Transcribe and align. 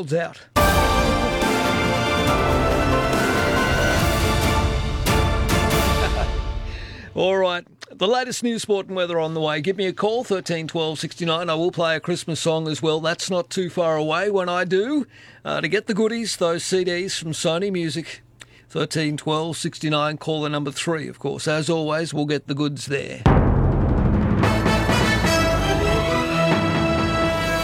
out. 0.00 0.40
All 7.14 7.36
right. 7.36 7.66
The 7.92 8.06
latest 8.06 8.42
news, 8.42 8.62
sport, 8.62 8.86
and 8.86 8.96
weather 8.96 9.18
on 9.18 9.34
the 9.34 9.40
way. 9.40 9.60
Give 9.60 9.76
me 9.76 9.86
a 9.86 9.92
call, 9.92 10.24
13 10.24 10.68
12 10.68 10.98
69. 10.98 11.50
I 11.50 11.54
will 11.54 11.70
play 11.70 11.96
a 11.96 12.00
Christmas 12.00 12.40
song 12.40 12.66
as 12.66 12.80
well. 12.80 13.00
That's 13.00 13.28
not 13.28 13.50
too 13.50 13.68
far 13.68 13.96
away 13.96 14.30
when 14.30 14.48
I 14.48 14.64
do. 14.64 15.06
Uh, 15.44 15.60
to 15.60 15.68
get 15.68 15.86
the 15.86 15.92
goodies, 15.92 16.36
those 16.36 16.64
CDs 16.64 17.18
from 17.18 17.32
Sony 17.32 17.70
Music, 17.70 18.22
13 18.70 19.18
12 19.18 19.56
69. 19.56 20.16
Call 20.16 20.42
the 20.42 20.48
number 20.48 20.70
three, 20.70 21.08
of 21.08 21.18
course. 21.18 21.46
As 21.46 21.68
always, 21.68 22.14
we'll 22.14 22.26
get 22.26 22.46
the 22.46 22.54
goods 22.54 22.86
there. 22.86 23.20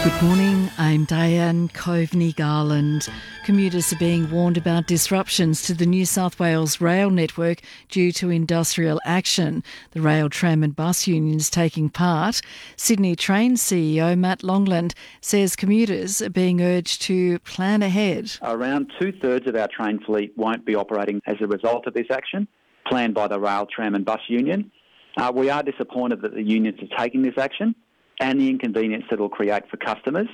Good 0.03 0.23
morning, 0.23 0.66
I'm 0.87 1.03
Diane 1.03 1.67
Coveney 1.67 2.33
Garland. 2.33 3.09
Commuters 3.43 3.91
are 3.91 3.97
being 3.97 4.31
warned 4.31 4.55
about 4.55 4.87
disruptions 4.87 5.63
to 5.63 5.73
the 5.73 5.85
New 5.85 6.05
South 6.05 6.39
Wales 6.39 6.79
rail 6.79 7.09
network 7.09 7.59
due 7.89 8.13
to 8.13 8.29
industrial 8.29 9.01
action. 9.03 9.65
The 9.91 9.99
rail, 9.99 10.29
tram, 10.29 10.63
and 10.63 10.73
bus 10.73 11.05
unions 11.05 11.49
taking 11.49 11.89
part. 11.89 12.39
Sydney 12.77 13.17
Train 13.17 13.57
CEO 13.57 14.17
Matt 14.17 14.43
Longland 14.43 14.93
says 15.19 15.57
commuters 15.57 16.21
are 16.21 16.29
being 16.29 16.61
urged 16.61 17.01
to 17.01 17.39
plan 17.39 17.83
ahead. 17.83 18.37
Around 18.41 18.93
two 18.97 19.11
thirds 19.11 19.45
of 19.45 19.57
our 19.57 19.67
train 19.67 19.99
fleet 19.99 20.31
won't 20.37 20.65
be 20.65 20.73
operating 20.73 21.21
as 21.27 21.35
a 21.41 21.47
result 21.47 21.85
of 21.85 21.95
this 21.95 22.07
action 22.09 22.47
planned 22.87 23.13
by 23.13 23.27
the 23.27 23.41
rail, 23.41 23.65
tram, 23.65 23.93
and 23.93 24.05
bus 24.05 24.21
union. 24.29 24.71
Uh, 25.17 25.33
we 25.35 25.49
are 25.49 25.63
disappointed 25.63 26.21
that 26.21 26.33
the 26.33 26.43
unions 26.43 26.79
are 26.81 26.97
taking 26.97 27.23
this 27.23 27.37
action 27.37 27.75
and 28.21 28.39
the 28.39 28.49
inconvenience 28.49 29.03
that 29.09 29.15
it 29.15 29.21
will 29.21 29.27
create 29.27 29.69
for 29.69 29.75
customers. 29.75 30.29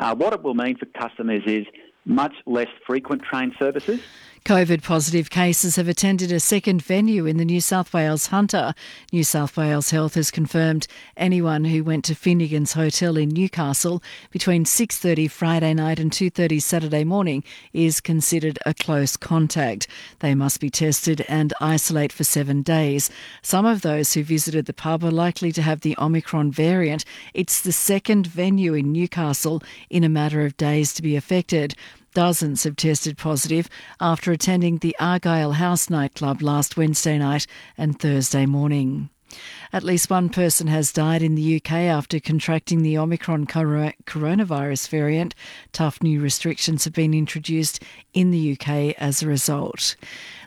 Uh, 0.00 0.14
what 0.14 0.32
it 0.32 0.42
will 0.42 0.54
mean 0.54 0.76
for 0.76 0.86
customers 0.86 1.42
is 1.46 1.66
much 2.04 2.34
less 2.46 2.68
frequent 2.86 3.22
train 3.22 3.54
services. 3.58 4.00
COVID 4.44 4.82
positive 4.82 5.30
cases 5.30 5.76
have 5.76 5.88
attended 5.88 6.30
a 6.30 6.38
second 6.38 6.82
venue 6.82 7.24
in 7.24 7.38
the 7.38 7.46
New 7.46 7.62
South 7.62 7.94
Wales 7.94 8.26
Hunter. 8.26 8.74
New 9.10 9.24
South 9.24 9.56
Wales 9.56 9.88
Health 9.88 10.16
has 10.16 10.30
confirmed 10.30 10.86
anyone 11.16 11.64
who 11.64 11.82
went 11.82 12.04
to 12.04 12.14
Finnegan's 12.14 12.74
Hotel 12.74 13.16
in 13.16 13.30
Newcastle 13.30 14.02
between 14.30 14.66
6:30 14.66 15.28
Friday 15.30 15.72
night 15.72 15.98
and 15.98 16.12
2:30 16.12 16.60
Saturday 16.60 17.04
morning 17.04 17.42
is 17.72 18.02
considered 18.02 18.58
a 18.66 18.74
close 18.74 19.16
contact. 19.16 19.86
They 20.18 20.34
must 20.34 20.60
be 20.60 20.68
tested 20.68 21.24
and 21.26 21.54
isolate 21.58 22.12
for 22.12 22.24
7 22.24 22.60
days. 22.60 23.08
Some 23.40 23.64
of 23.64 23.80
those 23.80 24.12
who 24.12 24.22
visited 24.22 24.66
the 24.66 24.74
pub 24.74 25.02
are 25.04 25.10
likely 25.10 25.52
to 25.52 25.62
have 25.62 25.80
the 25.80 25.96
Omicron 25.96 26.52
variant. 26.52 27.06
It's 27.32 27.62
the 27.62 27.72
second 27.72 28.26
venue 28.26 28.74
in 28.74 28.92
Newcastle 28.92 29.62
in 29.88 30.04
a 30.04 30.10
matter 30.10 30.44
of 30.44 30.58
days 30.58 30.92
to 30.92 31.00
be 31.00 31.16
affected. 31.16 31.74
Dozens 32.14 32.62
have 32.62 32.76
tested 32.76 33.18
positive 33.18 33.68
after 34.00 34.30
attending 34.30 34.78
the 34.78 34.94
Argyle 35.00 35.52
House 35.52 35.90
nightclub 35.90 36.42
last 36.42 36.76
Wednesday 36.76 37.18
night 37.18 37.44
and 37.76 37.98
Thursday 37.98 38.46
morning. 38.46 39.10
At 39.72 39.82
least 39.82 40.10
one 40.10 40.28
person 40.28 40.68
has 40.68 40.92
died 40.92 41.22
in 41.24 41.34
the 41.34 41.56
UK 41.56 41.72
after 41.72 42.20
contracting 42.20 42.82
the 42.82 42.96
Omicron 42.96 43.46
coronavirus 43.46 44.88
variant. 44.88 45.34
Tough 45.72 46.00
new 46.04 46.20
restrictions 46.20 46.84
have 46.84 46.92
been 46.92 47.14
introduced 47.14 47.82
in 48.12 48.30
the 48.30 48.52
UK 48.52 48.94
as 48.96 49.20
a 49.20 49.26
result. 49.26 49.96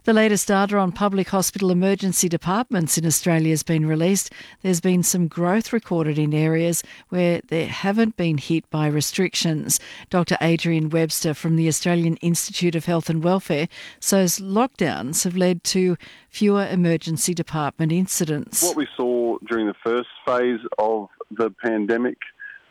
The 0.07 0.13
latest 0.13 0.47
data 0.47 0.77
on 0.77 0.93
public 0.93 1.27
hospital 1.27 1.69
emergency 1.69 2.29
departments 2.29 2.97
in 2.97 3.05
Australia 3.05 3.49
has 3.49 3.61
been 3.61 3.85
released. 3.85 4.31
There's 4.61 4.79
been 4.79 5.03
some 5.03 5.27
growth 5.27 5.73
recorded 5.73 6.17
in 6.17 6.33
areas 6.33 6.81
where 7.09 7.41
they 7.49 7.65
haven't 7.65 8.15
been 8.15 8.37
hit 8.37 8.69
by 8.69 8.87
restrictions. 8.87 9.81
Dr. 10.09 10.37
Adrian 10.39 10.89
Webster 10.89 11.33
from 11.33 11.57
the 11.57 11.67
Australian 11.67 12.15
Institute 12.21 12.73
of 12.73 12.85
Health 12.85 13.09
and 13.09 13.21
Welfare 13.21 13.67
says 13.99 14.39
lockdowns 14.39 15.25
have 15.25 15.35
led 15.35 15.65
to 15.65 15.97
fewer 16.29 16.65
emergency 16.65 17.33
department 17.33 17.91
incidents. 17.91 18.63
What 18.63 18.77
we 18.77 18.87
saw 18.95 19.39
during 19.49 19.67
the 19.67 19.75
first 19.83 20.07
phase 20.25 20.61
of 20.77 21.09
the 21.31 21.49
pandemic 21.61 22.15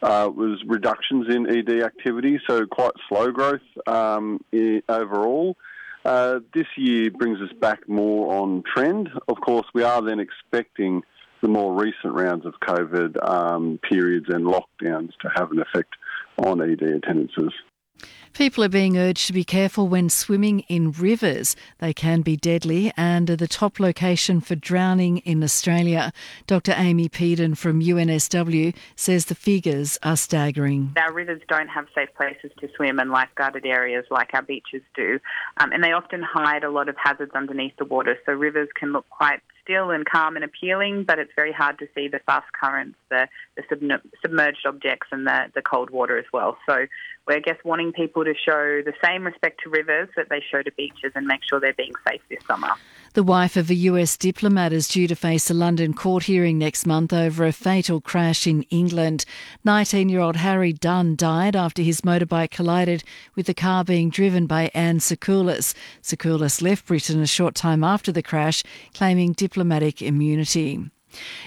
uh, 0.00 0.30
was 0.34 0.62
reductions 0.66 1.26
in 1.28 1.46
ED 1.50 1.82
activity, 1.82 2.40
so 2.48 2.64
quite 2.64 2.92
slow 3.10 3.30
growth 3.30 3.60
um, 3.86 4.42
overall. 4.88 5.54
Uh, 6.06 6.38
this 6.54 6.68
year 6.76 7.10
brings 7.10 7.40
us 7.40 7.52
back 7.60 7.88
more 7.88 8.32
on 8.40 8.62
trend. 8.62 9.10
Of 9.26 9.40
course, 9.40 9.66
we 9.74 9.82
are 9.82 10.00
then 10.00 10.20
expecting 10.20 11.02
the 11.42 11.48
more 11.48 11.74
recent 11.74 12.14
rounds 12.14 12.46
of 12.46 12.54
COVID 12.62 13.28
um, 13.28 13.80
periods 13.82 14.26
and 14.28 14.44
lockdowns 14.44 15.10
to 15.22 15.28
have 15.34 15.50
an 15.50 15.58
effect 15.58 15.96
on 16.38 16.62
ED 16.62 16.80
attendances. 16.82 17.52
People 18.32 18.62
are 18.62 18.68
being 18.68 18.98
urged 18.98 19.26
to 19.28 19.32
be 19.32 19.44
careful 19.44 19.88
when 19.88 20.10
swimming 20.10 20.60
in 20.68 20.92
rivers. 20.92 21.56
They 21.78 21.94
can 21.94 22.20
be 22.20 22.36
deadly 22.36 22.92
and 22.94 23.30
are 23.30 23.36
the 23.36 23.48
top 23.48 23.80
location 23.80 24.42
for 24.42 24.54
drowning 24.54 25.18
in 25.18 25.42
Australia. 25.42 26.12
Dr. 26.46 26.74
Amy 26.76 27.08
Peden 27.08 27.54
from 27.54 27.80
UNSW 27.80 28.74
says 28.94 29.24
the 29.24 29.34
figures 29.34 29.98
are 30.02 30.18
staggering. 30.18 30.92
Our 30.98 31.14
rivers 31.14 31.40
don't 31.48 31.68
have 31.68 31.86
safe 31.94 32.10
places 32.14 32.50
to 32.60 32.68
swim 32.76 32.98
and 32.98 33.10
lifeguarded 33.10 33.64
areas 33.64 34.04
like 34.10 34.34
our 34.34 34.42
beaches 34.42 34.82
do, 34.94 35.18
um, 35.56 35.72
and 35.72 35.82
they 35.82 35.92
often 35.92 36.22
hide 36.22 36.62
a 36.62 36.70
lot 36.70 36.90
of 36.90 36.96
hazards 37.02 37.32
underneath 37.34 37.76
the 37.78 37.86
water. 37.86 38.18
So 38.26 38.32
rivers 38.32 38.68
can 38.78 38.92
look 38.92 39.08
quite 39.08 39.40
still 39.66 39.90
and 39.90 40.06
calm 40.06 40.36
and 40.36 40.44
appealing, 40.44 41.04
but 41.04 41.18
it's 41.18 41.32
very 41.34 41.52
hard 41.52 41.78
to 41.78 41.88
see 41.94 42.06
the 42.06 42.20
fast 42.20 42.46
currents, 42.52 42.96
the, 43.08 43.28
the 43.56 44.00
submerged 44.22 44.64
objects, 44.64 45.08
and 45.10 45.26
the, 45.26 45.46
the 45.54 45.62
cold 45.62 45.90
water 45.90 46.16
as 46.18 46.24
well. 46.32 46.56
So 46.66 46.86
we're, 47.26 47.40
guess, 47.40 47.56
wanting 47.64 47.92
people 47.92 48.24
to 48.24 48.34
show 48.34 48.82
the 48.84 48.92
same 49.04 49.24
respect 49.24 49.60
to 49.64 49.70
rivers 49.70 50.08
that 50.16 50.28
they 50.28 50.42
show 50.50 50.62
to 50.62 50.70
beaches 50.72 51.12
and 51.14 51.26
make 51.26 51.40
sure 51.48 51.58
they're 51.58 51.74
being 51.74 51.92
safe 52.08 52.20
this 52.28 52.44
summer. 52.46 52.68
The 53.14 53.22
wife 53.22 53.56
of 53.56 53.70
a 53.70 53.74
US 53.74 54.16
diplomat 54.16 54.72
is 54.72 54.88
due 54.88 55.08
to 55.08 55.16
face 55.16 55.50
a 55.50 55.54
London 55.54 55.94
court 55.94 56.24
hearing 56.24 56.58
next 56.58 56.86
month 56.86 57.12
over 57.12 57.44
a 57.44 57.52
fatal 57.52 58.00
crash 58.00 58.46
in 58.46 58.62
England. 58.64 59.24
19 59.64 60.08
year 60.08 60.20
old 60.20 60.36
Harry 60.36 60.72
Dunn 60.72 61.16
died 61.16 61.56
after 61.56 61.82
his 61.82 62.02
motorbike 62.02 62.50
collided 62.50 63.02
with 63.34 63.46
the 63.46 63.54
car 63.54 63.84
being 63.84 64.10
driven 64.10 64.46
by 64.46 64.70
Anne 64.74 64.98
Sacoolas. 64.98 65.74
Sacoolas 66.02 66.62
left 66.62 66.86
Britain 66.86 67.20
a 67.20 67.26
short 67.26 67.54
time 67.54 67.82
after 67.82 68.12
the 68.12 68.22
crash, 68.22 68.62
claiming 68.94 69.32
diplomatic 69.32 70.02
immunity. 70.02 70.90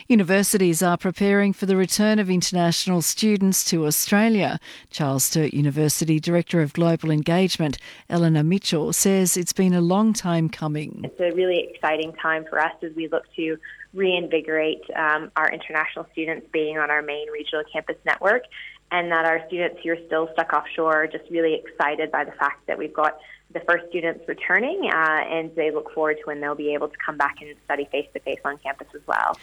Universities 0.07 0.81
are 0.81 0.97
preparing 0.97 1.53
for 1.53 1.66
the 1.66 1.75
return 1.75 2.19
of 2.19 2.30
international 2.30 3.02
students 3.02 3.63
to 3.66 3.85
Australia. 3.85 4.59
Charles 4.90 5.25
Sturt 5.25 5.53
University 5.53 6.19
Director 6.19 6.62
of 6.62 6.74
Global 6.74 7.12
Engagement, 7.12 7.78
Eleanor 8.09 8.44
Mitchell, 8.44 8.94
says 8.94 9.38
it's 9.38 9.53
been 9.53 9.74
a 9.74 9.81
long 9.81 10.13
time 10.13 10.50
coming. 10.50 11.02
It's 11.03 11.19
a 11.19 11.35
really 11.35 11.69
exciting 11.69 12.13
time 12.13 12.46
for 12.50 12.59
us 12.59 12.74
as 12.81 12.96
we 12.96 13.07
look 13.07 13.25
to 13.35 13.57
reinvigorate 13.94 14.81
um, 14.96 15.31
our 15.35 15.52
international 15.52 16.06
students 16.12 16.47
being 16.51 16.78
on 16.78 16.91
our 16.91 17.01
main 17.01 17.30
regional 17.30 17.63
campus 17.72 17.97
network 18.06 18.44
and 18.91 19.11
that 19.11 19.25
our 19.25 19.45
students 19.47 19.79
who 19.83 19.91
are 19.91 19.97
still 20.07 20.29
stuck 20.33 20.53
offshore 20.53 21.03
are 21.03 21.07
just 21.07 21.29
really 21.29 21.55
excited 21.55 22.11
by 22.11 22.23
the 22.23 22.31
fact 22.31 22.66
that 22.67 22.77
we've 22.77 22.94
got 22.94 23.19
the 23.51 23.59
first 23.61 23.88
students 23.89 24.27
returning, 24.27 24.89
uh, 24.91 25.23
and 25.29 25.55
they 25.55 25.72
look 25.72 25.91
forward 25.94 26.17
to 26.17 26.23
when 26.25 26.39
they'll 26.39 26.55
be 26.55 26.73
able 26.73 26.88
to 26.88 26.97
come 27.03 27.17
back 27.17 27.38
and 27.41 27.55
study 27.66 27.88
face 27.91 28.07
to 28.13 28.19
face 28.19 28.39
on 28.45 28.57
campus 28.59 28.88
as 28.94 29.01
well. 29.07 29.38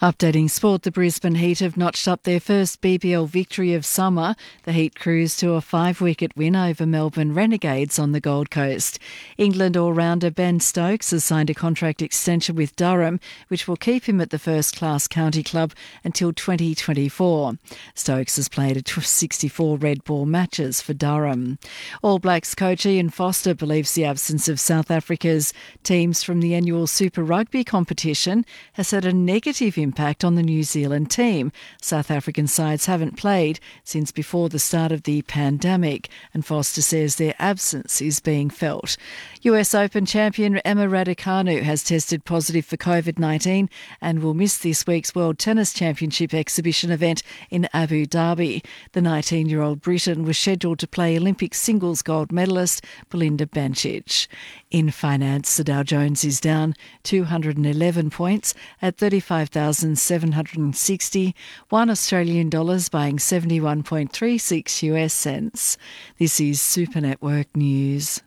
Updating 0.00 0.48
sport, 0.48 0.84
the 0.84 0.92
Brisbane 0.92 1.34
Heat 1.34 1.58
have 1.58 1.76
notched 1.76 2.06
up 2.06 2.22
their 2.22 2.38
first 2.38 2.80
BBL 2.80 3.28
victory 3.28 3.74
of 3.74 3.84
summer. 3.84 4.36
The 4.62 4.70
Heat 4.72 4.94
cruised 4.94 5.40
to 5.40 5.54
a 5.54 5.60
five 5.60 6.00
wicket 6.00 6.36
win 6.36 6.54
over 6.54 6.86
Melbourne 6.86 7.34
Renegades 7.34 7.98
on 7.98 8.12
the 8.12 8.20
Gold 8.20 8.48
Coast. 8.48 9.00
England 9.38 9.76
all 9.76 9.92
rounder 9.92 10.30
Ben 10.30 10.60
Stokes 10.60 11.10
has 11.10 11.24
signed 11.24 11.50
a 11.50 11.54
contract 11.54 12.00
extension 12.00 12.54
with 12.54 12.76
Durham, 12.76 13.18
which 13.48 13.66
will 13.66 13.76
keep 13.76 14.04
him 14.08 14.20
at 14.20 14.30
the 14.30 14.38
first 14.38 14.76
class 14.76 15.08
county 15.08 15.42
club 15.42 15.72
until 16.04 16.32
2024. 16.32 17.54
Stokes 17.96 18.36
has 18.36 18.48
played 18.48 18.86
64 18.86 19.78
red 19.78 20.04
ball 20.04 20.26
matches 20.26 20.80
for 20.80 20.94
Durham. 20.94 21.58
All 22.02 22.20
Blacks 22.20 22.54
coach 22.54 22.86
Ian 22.86 23.10
Foster 23.10 23.52
believes 23.52 23.94
the 23.94 24.04
absence 24.04 24.48
of 24.48 24.60
South 24.60 24.92
Africa's 24.92 25.52
teams 25.82 26.22
from 26.22 26.40
the 26.40 26.54
annual 26.54 26.86
Super 26.86 27.24
Rugby 27.24 27.64
competition 27.64 28.46
has 28.74 28.92
had 28.92 29.04
a 29.04 29.12
negative 29.12 29.76
impact 29.76 29.87
impact 29.88 30.22
on 30.22 30.34
the 30.34 30.42
New 30.42 30.62
Zealand 30.62 31.10
team. 31.10 31.50
South 31.80 32.10
African 32.10 32.46
sides 32.46 32.84
haven't 32.84 33.16
played 33.16 33.58
since 33.84 34.12
before 34.12 34.50
the 34.50 34.58
start 34.58 34.92
of 34.92 35.04
the 35.04 35.22
pandemic, 35.22 36.10
and 36.34 36.44
Foster 36.44 36.82
says 36.82 37.16
their 37.16 37.34
absence 37.38 38.02
is 38.02 38.20
being 38.20 38.50
felt. 38.50 38.98
US 39.42 39.74
Open 39.74 40.04
champion 40.04 40.58
Emma 40.58 40.86
Raducanu 40.86 41.62
has 41.62 41.82
tested 41.82 42.26
positive 42.26 42.66
for 42.66 42.76
COVID 42.76 43.18
19 43.18 43.70
and 44.02 44.22
will 44.22 44.34
miss 44.34 44.58
this 44.58 44.86
week's 44.86 45.14
World 45.14 45.38
Tennis 45.38 45.72
Championship 45.72 46.34
exhibition 46.34 46.90
event 46.90 47.22
in 47.48 47.66
Abu 47.72 48.04
Dhabi. 48.04 48.62
The 48.92 49.00
19 49.00 49.48
year 49.48 49.62
old 49.62 49.80
Briton 49.80 50.24
was 50.24 50.36
scheduled 50.36 50.80
to 50.80 50.86
play 50.86 51.16
Olympic 51.16 51.54
singles 51.54 52.02
gold 52.02 52.30
medalist 52.30 52.84
Belinda 53.08 53.46
Bencic. 53.46 54.26
In 54.70 54.90
finance, 54.90 55.56
the 55.56 55.64
Dow 55.64 55.82
Jones 55.82 56.24
is 56.24 56.40
down 56.40 56.74
211 57.04 58.10
points 58.10 58.52
at 58.82 58.98
35,000. 58.98 59.77
1,760, 59.82 61.34
one 61.68 61.90
Australian 61.90 62.48
dollars 62.50 62.88
buying 62.88 63.16
71.36 63.16 64.82
US 64.82 65.14
cents. 65.14 65.76
This 66.18 66.40
is 66.40 66.60
Super 66.60 67.00
Network 67.00 67.56
News. 67.56 68.20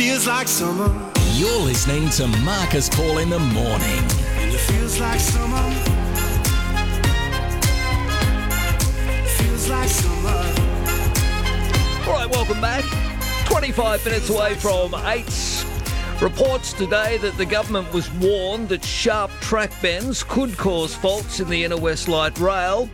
Feels 0.00 0.26
like 0.26 0.48
summer. 0.48 1.12
You're 1.34 1.60
listening 1.60 2.08
to 2.08 2.26
Marcus 2.42 2.88
Paul 2.88 3.18
in 3.18 3.28
the 3.28 3.38
morning. 3.38 4.02
And 4.38 4.50
it 4.50 4.58
feels 4.60 4.98
like 4.98 5.20
summer. 5.20 5.70
Feels 9.36 9.68
like 9.68 9.88
summer. 9.90 10.30
All 12.06 12.14
right, 12.14 12.30
welcome 12.30 12.62
back. 12.62 12.82
25 13.44 14.02
minutes 14.06 14.30
away 14.30 14.54
from 14.54 14.94
8. 14.94 15.66
Reports 16.22 16.72
today 16.72 17.18
that 17.18 17.36
the 17.36 17.44
government 17.44 17.92
was 17.92 18.10
warned 18.12 18.70
that 18.70 18.82
sharp 18.82 19.30
track 19.42 19.70
bends 19.82 20.24
could 20.24 20.56
cause 20.56 20.94
faults 20.94 21.40
in 21.40 21.50
the 21.50 21.62
Inner 21.62 21.76
West 21.76 22.08
Light 22.08 22.38
Rail. 22.38 22.88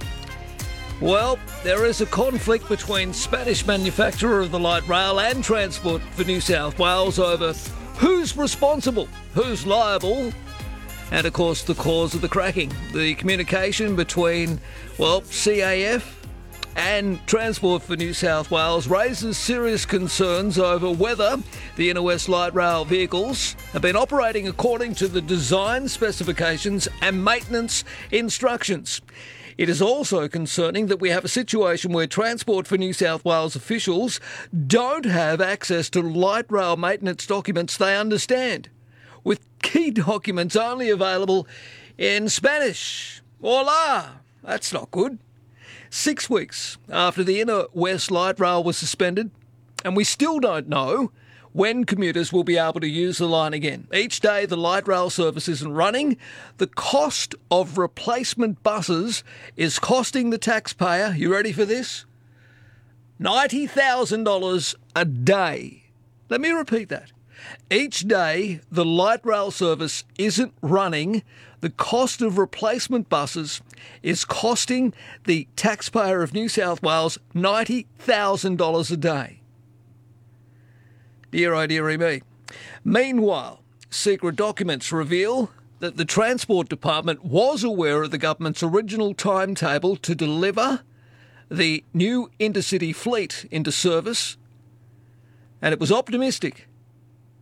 Well, 1.00 1.38
there 1.62 1.84
is 1.84 2.00
a 2.00 2.06
conflict 2.06 2.70
between 2.70 3.12
Spanish 3.12 3.66
manufacturer 3.66 4.40
of 4.40 4.50
the 4.50 4.58
light 4.58 4.88
rail 4.88 5.20
and 5.20 5.44
Transport 5.44 6.00
for 6.12 6.24
New 6.24 6.40
South 6.40 6.78
Wales 6.78 7.18
over 7.18 7.52
who's 7.98 8.34
responsible, 8.34 9.06
who's 9.34 9.66
liable, 9.66 10.32
and 11.10 11.26
of 11.26 11.34
course 11.34 11.62
the 11.62 11.74
cause 11.74 12.14
of 12.14 12.22
the 12.22 12.30
cracking. 12.30 12.72
The 12.94 13.14
communication 13.16 13.94
between, 13.94 14.58
well, 14.98 15.20
CAF 15.20 16.02
and 16.76 17.24
Transport 17.26 17.82
for 17.82 17.96
New 17.96 18.14
South 18.14 18.50
Wales 18.50 18.86
raises 18.86 19.36
serious 19.36 19.84
concerns 19.84 20.58
over 20.58 20.90
whether 20.90 21.36
the 21.76 21.90
Inner 21.90 22.02
West 22.02 22.30
Light 22.30 22.54
Rail 22.54 22.86
vehicles 22.86 23.54
have 23.74 23.82
been 23.82 23.96
operating 23.96 24.48
according 24.48 24.94
to 24.94 25.08
the 25.08 25.20
design 25.20 25.88
specifications 25.88 26.88
and 27.02 27.22
maintenance 27.22 27.84
instructions. 28.10 29.02
It 29.58 29.70
is 29.70 29.80
also 29.80 30.28
concerning 30.28 30.86
that 30.86 31.00
we 31.00 31.08
have 31.08 31.24
a 31.24 31.28
situation 31.28 31.92
where 31.92 32.06
Transport 32.06 32.66
for 32.66 32.76
New 32.76 32.92
South 32.92 33.24
Wales 33.24 33.56
officials 33.56 34.20
don't 34.66 35.06
have 35.06 35.40
access 35.40 35.88
to 35.90 36.02
light 36.02 36.44
rail 36.50 36.76
maintenance 36.76 37.26
documents 37.26 37.78
they 37.78 37.96
understand, 37.96 38.68
with 39.24 39.40
key 39.62 39.90
documents 39.92 40.56
only 40.56 40.90
available 40.90 41.46
in 41.96 42.28
Spanish. 42.28 43.22
Hola! 43.40 44.20
That's 44.42 44.74
not 44.74 44.90
good. 44.90 45.18
Six 45.88 46.28
weeks 46.28 46.76
after 46.90 47.24
the 47.24 47.40
Inner 47.40 47.64
West 47.72 48.10
Light 48.10 48.38
Rail 48.38 48.62
was 48.62 48.76
suspended, 48.76 49.30
and 49.84 49.96
we 49.96 50.04
still 50.04 50.38
don't 50.38 50.68
know 50.68 51.10
when 51.56 51.84
commuters 51.84 52.34
will 52.34 52.44
be 52.44 52.58
able 52.58 52.80
to 52.80 52.86
use 52.86 53.16
the 53.16 53.26
line 53.26 53.54
again. 53.54 53.88
Each 53.90 54.20
day 54.20 54.44
the 54.44 54.58
light 54.58 54.86
rail 54.86 55.08
service 55.08 55.48
isn't 55.48 55.72
running. 55.72 56.18
The 56.58 56.66
cost 56.66 57.34
of 57.50 57.78
replacement 57.78 58.62
buses 58.62 59.24
is 59.56 59.78
costing 59.78 60.28
the 60.28 60.36
taxpayer, 60.36 61.14
you 61.16 61.32
ready 61.32 61.52
for 61.52 61.64
this? 61.64 62.04
$90,000 63.18 64.74
a 64.94 65.04
day. 65.06 65.84
Let 66.28 66.42
me 66.42 66.50
repeat 66.50 66.90
that. 66.90 67.12
Each 67.70 68.00
day 68.00 68.60
the 68.70 68.84
light 68.84 69.24
rail 69.24 69.50
service 69.50 70.04
isn't 70.18 70.52
running, 70.60 71.22
the 71.62 71.70
cost 71.70 72.20
of 72.20 72.36
replacement 72.36 73.08
buses 73.08 73.62
is 74.02 74.26
costing 74.26 74.92
the 75.24 75.48
taxpayer 75.56 76.22
of 76.22 76.34
New 76.34 76.50
South 76.50 76.82
Wales 76.82 77.16
$90,000 77.34 78.90
a 78.90 78.96
day. 78.98 79.40
Dear 81.32 81.66
dearie 81.66 81.96
me. 81.98 82.22
Meanwhile, 82.84 83.62
secret 83.90 84.36
documents 84.36 84.92
reveal 84.92 85.50
that 85.80 85.96
the 85.96 86.04
Transport 86.04 86.68
Department 86.68 87.24
was 87.24 87.64
aware 87.64 88.02
of 88.04 88.10
the 88.10 88.18
government's 88.18 88.62
original 88.62 89.12
timetable 89.12 89.96
to 89.96 90.14
deliver 90.14 90.82
the 91.50 91.84
new 91.92 92.30
intercity 92.40 92.94
fleet 92.94 93.46
into 93.50 93.72
service, 93.72 94.36
and 95.60 95.72
it 95.72 95.80
was 95.80 95.92
optimistic. 95.92 96.68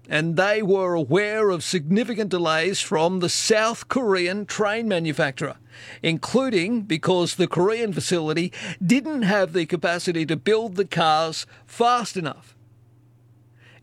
And 0.08 0.36
they 0.36 0.62
were 0.62 0.94
aware 0.94 1.50
of 1.50 1.64
significant 1.64 2.30
delays 2.30 2.80
from 2.80 3.20
the 3.20 3.30
South 3.30 3.88
Korean 3.88 4.44
train 4.44 4.88
manufacturer, 4.88 5.56
including 6.02 6.82
because 6.82 7.36
the 7.36 7.46
Korean 7.46 7.92
facility 7.92 8.52
didn't 8.84 9.22
have 9.22 9.52
the 9.52 9.64
capacity 9.64 10.26
to 10.26 10.36
build 10.36 10.76
the 10.76 10.84
cars 10.84 11.46
fast 11.66 12.16
enough. 12.16 12.53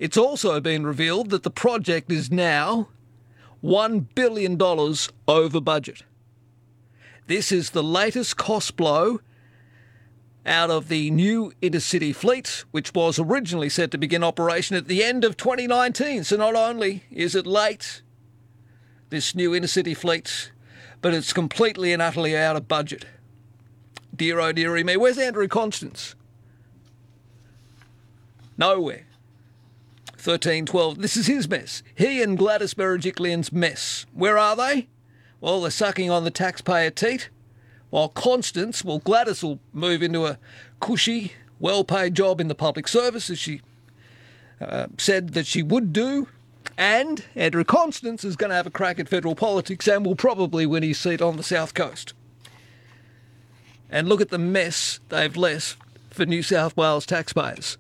It's 0.02 0.18
also 0.18 0.60
been 0.60 0.84
revealed 0.84 1.30
that 1.30 1.44
the 1.44 1.52
project 1.52 2.12
is 2.12 2.32
now 2.32 2.88
$1 3.64 4.08
billion 4.16 4.60
over 5.28 5.62
budget. 5.62 6.02
This 7.28 7.52
is 7.52 7.70
the 7.70 7.84
latest 7.84 8.36
cost 8.36 8.76
blow 8.76 9.20
out 10.44 10.72
of 10.72 10.88
the 10.88 11.12
new 11.12 11.54
intercity 11.62 12.16
fleet, 12.16 12.66
which 12.72 12.96
was 12.96 13.20
originally 13.20 13.70
set 13.70 13.92
to 13.92 14.00
begin 14.00 14.24
operation 14.24 14.76
at 14.76 14.88
the 14.88 15.04
end 15.04 15.24
of 15.24 15.38
2019. 15.38 16.24
So 16.24 16.36
not 16.36 16.56
only 16.56 17.04
is 17.12 17.36
it 17.36 17.46
late, 17.46 18.02
this 19.12 19.36
new 19.36 19.52
intercity 19.52 19.96
fleet, 19.96 20.52
but 21.04 21.14
it's 21.14 21.32
completely 21.32 21.94
and 21.94 22.02
utterly 22.02 22.36
out 22.36 22.56
of 22.56 22.68
budget. 22.68 23.06
Dear 24.16 24.40
oh 24.40 24.52
dearie 24.52 24.84
me, 24.84 24.98
where's 24.98 25.20
Andrew 25.20 25.48
Constance? 25.48 26.16
Nowhere. 28.58 29.06
13 30.22 30.66
12. 30.66 31.02
This 31.02 31.18
is 31.18 31.28
his 31.28 31.50
mess. 31.50 31.82
He 31.96 32.22
and 32.22 32.38
Gladys 32.38 32.74
Berejiklian's 32.74 33.52
mess. 33.52 34.06
Where 34.14 34.38
are 34.38 34.56
they? 34.56 34.88
Well, 35.40 35.62
they're 35.62 35.72
sucking 35.72 36.12
on 36.12 36.24
the 36.24 36.32
taxpayer 36.32 36.92
teat. 36.92 37.30
While 37.90 38.10
Constance, 38.10 38.86
well, 38.86 39.00
Gladys 39.00 39.44
will 39.44 39.60
move 39.74 40.04
into 40.04 40.26
a 40.26 40.38
cushy, 40.80 41.34
well 41.60 41.84
paid 41.84 42.16
job 42.16 42.40
in 42.40 42.48
the 42.48 42.56
public 42.56 42.88
service, 42.88 43.30
as 43.30 43.40
she 43.40 43.62
uh, 44.62 44.88
said 44.98 45.34
that 45.34 45.48
she 45.48 45.64
would 45.64 45.92
do. 45.92 46.28
And 46.78 47.26
Andrew 47.36 47.64
Constance 47.64 48.24
is 48.24 48.36
going 48.36 48.52
to 48.52 48.56
have 48.56 48.68
a 48.68 48.72
crack 48.72 49.00
at 49.00 49.10
federal 49.10 49.36
politics 49.36 49.88
and 49.88 50.06
will 50.06 50.16
probably 50.16 50.66
win 50.66 50.84
his 50.84 51.00
seat 51.00 51.22
on 51.22 51.36
the 51.36 51.44
South 51.44 51.74
Coast. 51.74 52.14
And 53.90 54.08
look 54.08 54.22
at 54.22 54.30
the 54.30 54.38
mess 54.38 55.00
they've 55.10 55.36
left 55.36 55.78
for 56.12 56.26
New 56.26 56.44
South 56.44 56.78
Wales 56.78 57.06
taxpayers. 57.06 57.78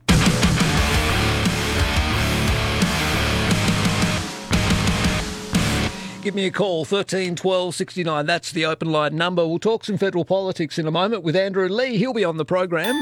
Give 6.21 6.35
me 6.35 6.45
a 6.45 6.51
call, 6.51 6.85
13 6.85 7.35
12 7.35 7.73
69. 7.73 8.27
That's 8.27 8.51
the 8.51 8.63
open 8.63 8.91
line 8.91 9.15
number. 9.15 9.47
We'll 9.47 9.57
talk 9.57 9.83
some 9.83 9.97
federal 9.97 10.23
politics 10.23 10.77
in 10.77 10.85
a 10.85 10.91
moment 10.91 11.23
with 11.23 11.35
Andrew 11.35 11.67
Leigh. 11.67 11.97
He'll 11.97 12.13
be 12.13 12.23
on 12.23 12.37
the 12.37 12.45
program. 12.45 12.93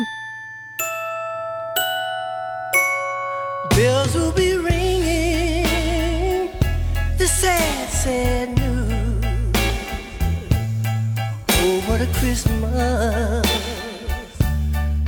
Bells 3.72 4.16
will 4.16 4.32
be 4.32 4.56
ringing 4.56 6.50
the 7.18 7.28
sad, 7.28 7.90
sad 7.90 8.58
news. 8.58 9.26
Oh, 11.50 11.84
what 11.88 12.00
a 12.00 12.08
Christmas 12.20 13.46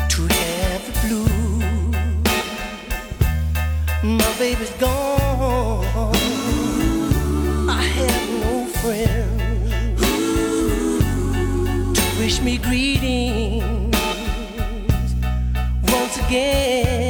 to 0.10 0.22
have 0.28 1.10
the. 1.10 1.24
My 4.04 4.38
baby's 4.38 4.72
gone. 4.72 5.11
Me 12.44 12.58
greetings 12.58 13.96
once 15.92 16.18
again. 16.18 17.01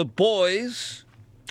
The 0.00 0.06
boys 0.06 1.04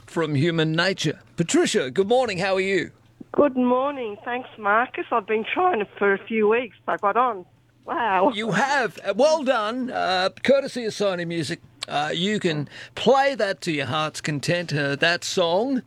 from 0.08 0.34
Human 0.34 0.72
Nature. 0.72 1.20
Patricia, 1.38 1.92
good 1.92 2.08
morning. 2.08 2.40
How 2.40 2.56
are 2.56 2.60
you? 2.60 2.90
Good 3.32 3.56
morning. 3.56 4.18
Thanks, 4.26 4.50
Marcus. 4.58 5.06
I've 5.12 5.28
been 5.28 5.46
trying 5.54 5.82
it 5.82 5.88
for 6.00 6.16
a 6.16 6.18
few 6.26 6.50
weeks. 6.50 6.76
I 6.88 6.98
got 6.98 7.16
on. 7.16 7.46
Wow. 7.86 8.32
You 8.34 8.50
have. 8.54 8.98
Uh, 9.06 9.14
Well 9.16 9.44
done. 9.44 9.92
Uh, 9.92 10.30
courtesy 10.44 10.84
of 10.86 10.94
Sony 10.94 11.28
Music. 11.28 11.62
Uh, 11.88 12.10
you 12.12 12.40
can 12.40 12.68
play 12.96 13.36
that 13.36 13.62
to 13.62 13.72
your 13.72 13.86
heart's 13.86 14.20
content. 14.20 14.74
Uh, 14.74 14.96
that 14.96 15.24
song, 15.24 15.84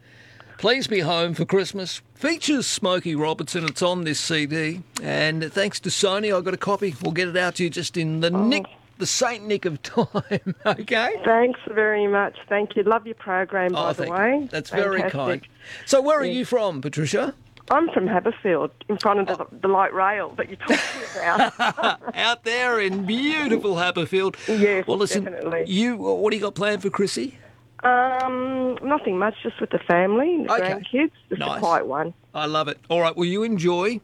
Please 0.57 0.87
Be 0.87 1.01
Home 1.01 1.35
for 1.35 1.45
Christmas, 1.45 2.01
features 2.15 2.69
Smokey 2.69 3.17
Robinson. 3.17 3.65
It's 3.65 3.83
on 3.83 4.05
this 4.05 4.21
CD. 4.21 4.83
And 5.03 5.53
thanks 5.53 5.81
to 5.81 5.89
Sony, 5.89 6.33
I 6.33 6.41
got 6.43 6.55
a 6.55 6.59
copy. 6.59 6.95
We'll 7.03 7.11
get 7.11 7.27
it 7.27 7.37
out 7.37 7.57
to 7.57 7.65
you 7.65 7.71
just 7.71 7.97
in 7.97 8.21
the 8.21 8.31
nick, 8.31 8.67
the 9.03 9.07
Saint 9.07 9.45
nick 9.45 9.65
of 9.65 9.83
time. 9.83 10.55
okay? 10.67 11.21
Thanks 11.25 11.59
very 11.69 12.07
much. 12.07 12.37
Thank 12.49 12.77
you. 12.77 12.85
Love 12.85 13.05
your 13.05 13.17
program, 13.17 13.73
by 13.73 13.91
Oh, 13.91 13.93
the 13.93 14.09
way. 14.09 14.39
you. 14.43 14.49
That's 14.49 14.71
very 14.71 15.03
kind. 15.11 15.43
So, 15.87 16.01
where 16.01 16.21
are 16.21 16.25
Yeah. 16.25 16.39
you 16.39 16.45
from, 16.45 16.81
Patricia? 16.81 17.35
I'm 17.71 17.89
from 17.91 18.07
Haberfield, 18.07 18.71
in 18.89 18.99
front 18.99 19.19
of 19.21 19.27
the, 19.39 19.47
the 19.61 19.67
light 19.69 19.93
rail 19.93 20.35
that 20.37 20.49
you're 20.49 20.57
talking 20.59 20.79
about. 21.17 22.01
Out 22.15 22.45
there 22.45 22.79
in 22.81 23.05
beautiful 23.07 23.75
Haberfield. 23.75 24.37
Yes, 24.47 24.87
Well, 24.87 24.99
listen, 24.99 25.25
definitely. 25.25 25.65
you. 25.67 25.97
What 25.97 26.31
do 26.31 26.37
you 26.37 26.43
got 26.43 26.55
planned 26.55 26.83
for 26.83 26.91
Chrissy? 26.91 27.39
um, 27.83 28.79
nothing 28.85 29.19
much, 29.19 29.35
just 29.43 29.61
with 29.61 29.71
the 29.71 29.81
family, 29.81 30.45
the 30.47 30.53
Okay. 30.55 30.75
grandkids. 30.75 31.11
Just 31.29 31.41
Nice. 31.41 31.57
a 31.57 31.61
quiet 31.61 31.87
one. 31.89 32.15
I 32.33 32.47
love 32.47 32.69
it. 32.69 32.79
All 32.89 33.01
right. 33.01 33.17
Well, 33.17 33.25
you 33.27 33.43
enjoy, 33.43 34.01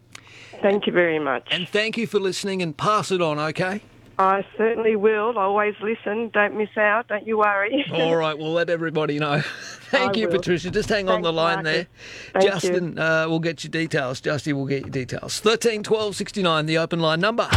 Thank 0.60 0.88
you 0.88 0.92
very 0.92 1.20
much. 1.20 1.46
and 1.52 1.68
thank 1.68 1.96
you 1.96 2.08
for 2.08 2.18
listening, 2.18 2.60
and 2.62 2.76
pass 2.76 3.12
it 3.12 3.22
on. 3.22 3.38
Okay. 3.38 3.80
I 4.18 4.44
certainly 4.56 4.96
will. 4.96 5.38
I 5.38 5.42
always 5.42 5.74
listen. 5.80 6.30
Don't 6.34 6.56
miss 6.56 6.76
out. 6.76 7.06
Don't 7.06 7.24
you 7.26 7.38
worry. 7.38 7.84
All 7.92 8.16
right. 8.16 8.36
We'll 8.36 8.52
let 8.52 8.68
everybody 8.68 9.18
know. 9.18 9.40
Thank 9.90 10.16
I 10.16 10.20
you, 10.20 10.26
will. 10.26 10.36
Patricia. 10.38 10.70
Just 10.70 10.88
hang 10.88 11.08
on 11.08 11.22
the 11.22 11.32
line 11.32 11.62
Marcus. 11.62 11.72
there. 11.72 11.86
Thank 12.32 12.44
you. 12.44 12.50
Justin 12.50 12.98
uh, 12.98 13.28
will 13.28 13.38
get 13.38 13.62
your 13.62 13.70
details. 13.70 14.20
Justy 14.20 14.52
will 14.52 14.66
get 14.66 14.80
your 14.82 14.90
details. 14.90 15.38
Thirteen 15.38 15.84
twelve 15.84 16.16
sixty 16.16 16.42
nine. 16.42 16.66
The 16.66 16.78
open 16.78 16.98
line 16.98 17.20
number. 17.20 17.48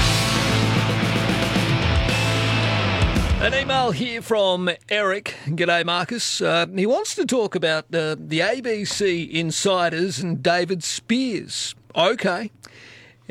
An 3.41 3.55
email 3.55 3.89
here 3.89 4.21
from 4.21 4.69
Eric. 4.87 5.35
G'day, 5.47 5.83
Marcus. 5.83 6.41
Uh, 6.41 6.67
he 6.75 6.85
wants 6.85 7.15
to 7.15 7.25
talk 7.25 7.55
about 7.55 7.85
uh, 7.85 8.15
the 8.19 8.37
ABC 8.39 9.31
insiders 9.31 10.19
and 10.19 10.43
David 10.43 10.83
Speers. 10.83 11.73
Okay. 11.95 12.51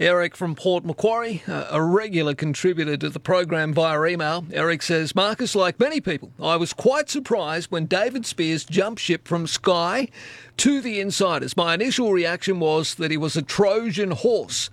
Eric 0.00 0.34
from 0.34 0.54
Port 0.54 0.82
Macquarie, 0.82 1.42
a 1.46 1.82
regular 1.82 2.34
contributor 2.34 2.96
to 2.96 3.10
the 3.10 3.20
program 3.20 3.74
via 3.74 4.02
email. 4.06 4.46
Eric 4.50 4.80
says, 4.80 5.14
Marcus, 5.14 5.54
like 5.54 5.78
many 5.78 6.00
people, 6.00 6.32
I 6.40 6.56
was 6.56 6.72
quite 6.72 7.10
surprised 7.10 7.70
when 7.70 7.84
David 7.84 8.24
Speers 8.24 8.64
jumped 8.64 9.02
ship 9.02 9.28
from 9.28 9.46
Sky 9.46 10.08
to 10.56 10.80
the 10.80 11.00
insiders. 11.00 11.54
My 11.54 11.74
initial 11.74 12.14
reaction 12.14 12.60
was 12.60 12.94
that 12.94 13.10
he 13.10 13.18
was 13.18 13.36
a 13.36 13.42
Trojan 13.42 14.12
horse, 14.12 14.70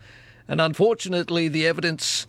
and 0.48 0.62
unfortunately, 0.62 1.50
the 1.50 1.68
evidence 1.68 2.26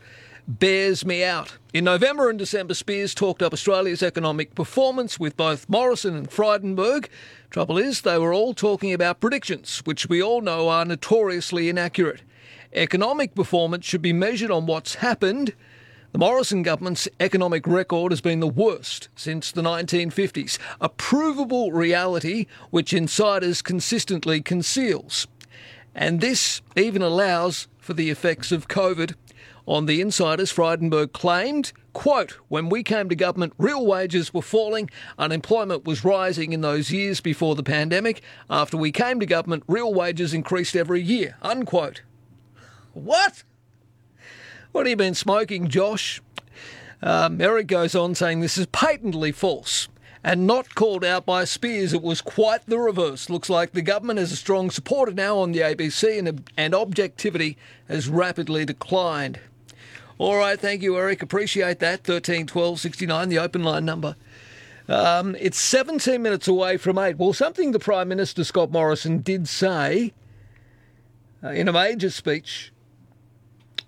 bears 0.49 1.07
me 1.07 1.23
out. 1.23 1.57
In 1.73 1.85
November 1.85 2.28
and 2.28 2.38
December, 2.38 2.75
Speers 2.75 3.14
talked 3.14 3.43
up 3.43 3.52
Australia's 3.52 4.02
economic 4.02 4.57
performance 4.57 5.21
with 5.21 5.37
both 5.37 5.69
Morrison 5.69 6.17
and 6.17 6.28
Frydenberg. 6.28 7.07
Trouble 7.49 7.78
is, 7.78 8.00
they 8.00 8.19
were 8.19 8.35
all 8.35 8.55
talking 8.55 8.93
about 8.93 9.21
predictions, 9.21 9.83
which 9.85 10.09
we 10.09 10.21
all 10.21 10.40
know 10.40 10.69
are 10.69 10.85
notoriously 10.85 11.69
inaccurate. 11.69 12.23
Economic 12.72 13.34
performance 13.34 13.87
should 13.87 14.02
be 14.02 14.12
measured 14.12 14.50
on 14.50 14.66
what's 14.66 14.96
happened. 14.96 15.54
The 16.12 16.18
Morrison 16.18 16.62
government's 16.62 17.08
economic 17.18 17.66
record 17.66 18.12
has 18.12 18.20
been 18.20 18.40
the 18.40 18.46
worst 18.46 19.08
since 19.16 19.50
the 19.50 19.62
1950s, 19.62 20.58
a 20.80 20.88
provable 20.88 21.72
reality 21.72 22.46
which 22.70 22.92
insiders 22.92 23.62
consistently 23.62 24.40
conceals. 24.42 25.26
And 25.94 26.20
this 26.20 26.60
even 26.76 27.02
allows 27.02 27.68
for 27.78 27.94
the 27.94 28.10
effects 28.10 28.52
of 28.52 28.68
COVID. 28.68 29.14
On 29.66 29.87
the 29.87 30.00
insiders, 30.00 30.52
Frydenberg 30.52 31.12
claimed, 31.12 31.72
quote, 31.92 32.38
when 32.48 32.68
we 32.68 32.82
came 32.82 33.08
to 33.10 33.14
government, 33.14 33.52
real 33.58 33.84
wages 33.84 34.32
were 34.32 34.40
falling, 34.40 34.88
unemployment 35.18 35.84
was 35.84 36.04
rising 36.04 36.52
in 36.52 36.62
those 36.62 36.90
years 36.90 37.20
before 37.20 37.54
the 37.54 37.62
pandemic. 37.62 38.22
After 38.48 38.78
we 38.78 38.92
came 38.92 39.20
to 39.20 39.26
government, 39.26 39.64
real 39.66 39.92
wages 39.92 40.32
increased 40.32 40.76
every 40.76 41.02
year, 41.02 41.37
unquote. 41.42 42.02
What? 43.05 43.43
What 44.73 44.87
have 44.87 44.90
you 44.90 44.97
been 44.97 45.14
smoking, 45.14 45.69
Josh? 45.69 46.21
Um, 47.02 47.40
Eric 47.40 47.69
goes 47.69 47.95
on 47.95 48.14
saying 48.14 48.40
this 48.40 48.59
is 48.59 48.67
patently 48.67 49.33
false 49.33 49.88
and 50.25 50.47
not 50.47 50.75
called 50.75 51.05
out 51.05 51.25
by 51.25 51.45
Speers. 51.45 51.93
It 51.93 52.02
was 52.02 52.21
quite 52.21 52.67
the 52.67 52.78
reverse. 52.78 53.31
Looks 53.31 53.49
like 53.49 53.73
the 53.73 53.83
government 53.83 54.19
has 54.19 54.33
a 54.33 54.37
strong 54.37 54.71
supporter 54.71 55.12
now 55.12 55.38
on 55.38 55.52
the 55.52 55.61
ABC 55.61 56.19
and, 56.19 56.50
and 56.57 56.75
objectivity 56.75 57.57
has 57.88 58.09
rapidly 58.09 58.64
declined. 58.64 59.38
All 60.19 60.37
right, 60.37 60.59
thank 60.59 60.83
you, 60.83 60.97
Eric. 60.99 61.23
Appreciate 61.23 61.78
that. 61.78 62.02
13 62.02 62.47
12 62.47 62.81
69, 62.81 63.28
the 63.28 63.38
open 63.38 63.62
line 63.62 63.85
number. 63.85 64.17
Um, 64.88 65.37
it's 65.38 65.61
17 65.61 66.21
minutes 66.21 66.49
away 66.49 66.76
from 66.78 66.99
8. 66.99 67.19
Well, 67.19 67.33
something 67.33 67.73
the 67.73 67.78
Prime 67.78 68.09
Minister, 68.09 68.43
Scott 68.43 68.73
Morrison, 68.73 69.21
did 69.21 69.47
say 69.47 70.12
uh, 71.45 71.50
in 71.50 71.69
a 71.69 71.73
major 71.73 72.11
speech 72.11 72.73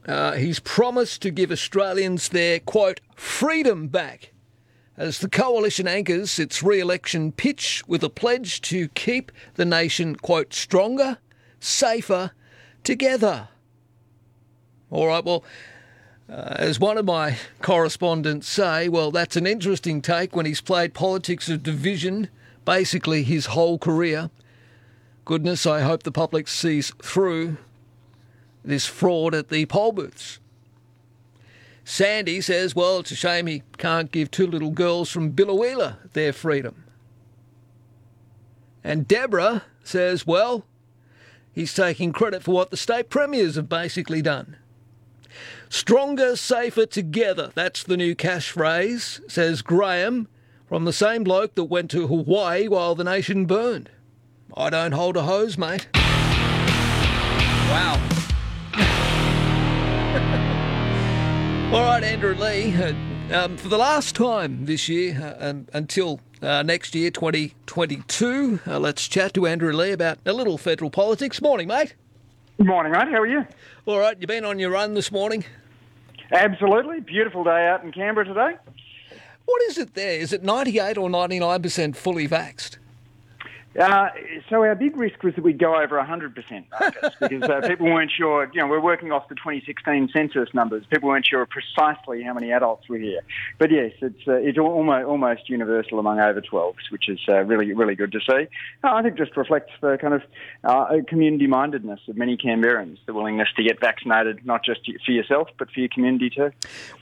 uh, 0.06 0.32
he's 0.32 0.60
promised 0.60 1.22
to 1.22 1.30
give 1.30 1.50
Australians 1.50 2.30
their, 2.30 2.60
quote, 2.60 3.00
freedom 3.14 3.88
back 3.88 4.32
as 4.96 5.18
the 5.18 5.28
coalition 5.28 5.88
anchors 5.88 6.38
its 6.38 6.62
re 6.62 6.80
election 6.80 7.32
pitch 7.32 7.82
with 7.86 8.02
a 8.02 8.10
pledge 8.10 8.60
to 8.60 8.88
keep 8.88 9.32
the 9.54 9.64
nation, 9.64 10.16
quote, 10.16 10.52
stronger, 10.52 11.18
safer, 11.58 12.32
together. 12.84 13.48
All 14.90 15.06
right, 15.06 15.24
well, 15.24 15.44
uh, 16.28 16.54
as 16.56 16.78
one 16.78 16.98
of 16.98 17.04
my 17.04 17.36
correspondents 17.62 18.48
say, 18.48 18.88
well, 18.88 19.10
that's 19.10 19.36
an 19.36 19.46
interesting 19.46 20.02
take 20.02 20.34
when 20.34 20.46
he's 20.46 20.60
played 20.60 20.94
politics 20.94 21.48
of 21.48 21.62
division 21.62 22.28
basically 22.64 23.22
his 23.22 23.46
whole 23.46 23.78
career. 23.78 24.30
Goodness, 25.24 25.66
I 25.66 25.80
hope 25.80 26.02
the 26.02 26.12
public 26.12 26.46
sees 26.48 26.92
through 27.02 27.56
this 28.64 28.86
fraud 28.86 29.34
at 29.34 29.48
the 29.48 29.66
poll 29.66 29.92
booths. 29.92 30.38
Sandy 31.84 32.40
says, 32.40 32.76
well, 32.76 33.00
it's 33.00 33.10
a 33.10 33.16
shame 33.16 33.46
he 33.46 33.62
can't 33.78 34.12
give 34.12 34.30
two 34.30 34.46
little 34.46 34.70
girls 34.70 35.10
from 35.10 35.32
Biloela 35.32 35.96
their 36.12 36.32
freedom. 36.32 36.84
And 38.84 39.08
Deborah 39.08 39.64
says, 39.82 40.26
well, 40.26 40.64
he's 41.52 41.74
taking 41.74 42.12
credit 42.12 42.42
for 42.42 42.52
what 42.52 42.70
the 42.70 42.76
state 42.76 43.10
premiers 43.10 43.56
have 43.56 43.68
basically 43.68 44.22
done. 44.22 44.56
Stronger, 45.68 46.36
safer 46.36 46.86
together. 46.86 47.50
That's 47.54 47.82
the 47.82 47.96
new 47.96 48.14
catchphrase, 48.14 49.30
says 49.30 49.62
Graham, 49.62 50.28
from 50.68 50.84
the 50.84 50.92
same 50.92 51.24
bloke 51.24 51.54
that 51.54 51.64
went 51.64 51.90
to 51.92 52.06
Hawaii 52.06 52.68
while 52.68 52.94
the 52.94 53.04
nation 53.04 53.46
burned. 53.46 53.90
I 54.56 54.70
don't 54.70 54.92
hold 54.92 55.16
a 55.16 55.22
hose, 55.22 55.56
mate. 55.58 55.88
Wow. 57.70 58.19
All 61.72 61.82
right, 61.84 62.02
Andrew 62.02 62.34
Leigh. 62.34 62.74
uh, 62.74 62.92
Um, 63.32 63.56
for 63.56 63.68
the 63.68 63.78
last 63.78 64.16
time 64.16 64.66
this 64.66 64.88
year, 64.88 65.36
uh, 65.40 65.50
um, 65.50 65.68
until 65.72 66.18
uh, 66.42 66.64
next 66.64 66.96
year, 66.96 67.12
2022, 67.12 68.58
uh, 68.66 68.80
let's 68.80 69.06
chat 69.06 69.34
to 69.34 69.46
Andrew 69.46 69.72
Leigh 69.72 69.92
about 69.92 70.18
a 70.26 70.32
little 70.32 70.58
federal 70.58 70.90
politics. 70.90 71.40
Morning, 71.40 71.68
mate. 71.68 71.94
Good 72.58 72.66
morning, 72.66 72.90
mate. 72.92 73.06
How 73.08 73.20
are 73.20 73.26
you? 73.26 73.46
All 73.86 74.00
right, 74.00 74.20
you 74.20 74.26
been 74.26 74.44
on 74.44 74.58
your 74.58 74.70
run 74.70 74.94
this 74.94 75.12
morning? 75.12 75.44
Absolutely. 76.32 76.98
Beautiful 77.00 77.44
day 77.44 77.68
out 77.68 77.84
in 77.84 77.92
Canberra 77.92 78.26
today. 78.26 78.56
What 79.44 79.62
is 79.68 79.78
it 79.78 79.94
there? 79.94 80.18
Is 80.18 80.32
it 80.32 80.42
98 80.42 80.98
or 80.98 81.08
99% 81.08 81.94
fully 81.94 82.26
vaxxed? 82.26 82.78
Uh, 83.78 84.08
so 84.48 84.62
our 84.64 84.74
big 84.74 84.96
risk 84.96 85.22
was 85.22 85.34
that 85.36 85.44
we'd 85.44 85.58
go 85.58 85.80
over 85.80 85.96
100%, 85.96 86.64
Marcus, 86.70 87.14
because 87.20 87.42
uh, 87.48 87.60
people 87.68 87.86
weren't 87.86 88.10
sure. 88.10 88.50
You 88.52 88.60
know, 88.60 88.66
we're 88.66 88.80
working 88.80 89.12
off 89.12 89.28
the 89.28 89.36
2016 89.36 90.10
census 90.12 90.52
numbers. 90.52 90.84
People 90.90 91.08
weren't 91.08 91.26
sure 91.26 91.46
precisely 91.46 92.22
how 92.22 92.34
many 92.34 92.50
adults 92.50 92.88
were 92.88 92.98
here. 92.98 93.20
But 93.58 93.70
yes, 93.70 93.92
it's 94.00 94.26
uh, 94.26 94.32
it's 94.34 94.58
almost 94.58 95.06
almost 95.06 95.48
universal 95.48 96.00
among 96.00 96.18
over 96.18 96.40
12s, 96.40 96.90
which 96.90 97.08
is 97.08 97.20
uh, 97.28 97.42
really 97.44 97.72
really 97.72 97.94
good 97.94 98.10
to 98.12 98.20
see. 98.20 98.48
Uh, 98.82 98.94
I 98.94 99.02
think 99.02 99.16
just 99.16 99.36
reflects 99.36 99.72
the 99.80 99.98
kind 100.00 100.14
of 100.14 100.22
uh, 100.64 100.86
community 101.06 101.46
mindedness 101.46 102.00
of 102.08 102.16
many 102.16 102.36
Canberrans, 102.36 102.98
the 103.06 103.14
willingness 103.14 103.48
to 103.56 103.62
get 103.62 103.80
vaccinated, 103.80 104.44
not 104.44 104.64
just 104.64 104.80
for 105.06 105.12
yourself 105.12 105.48
but 105.58 105.70
for 105.70 105.80
your 105.80 105.88
community 105.90 106.30
too. 106.30 106.50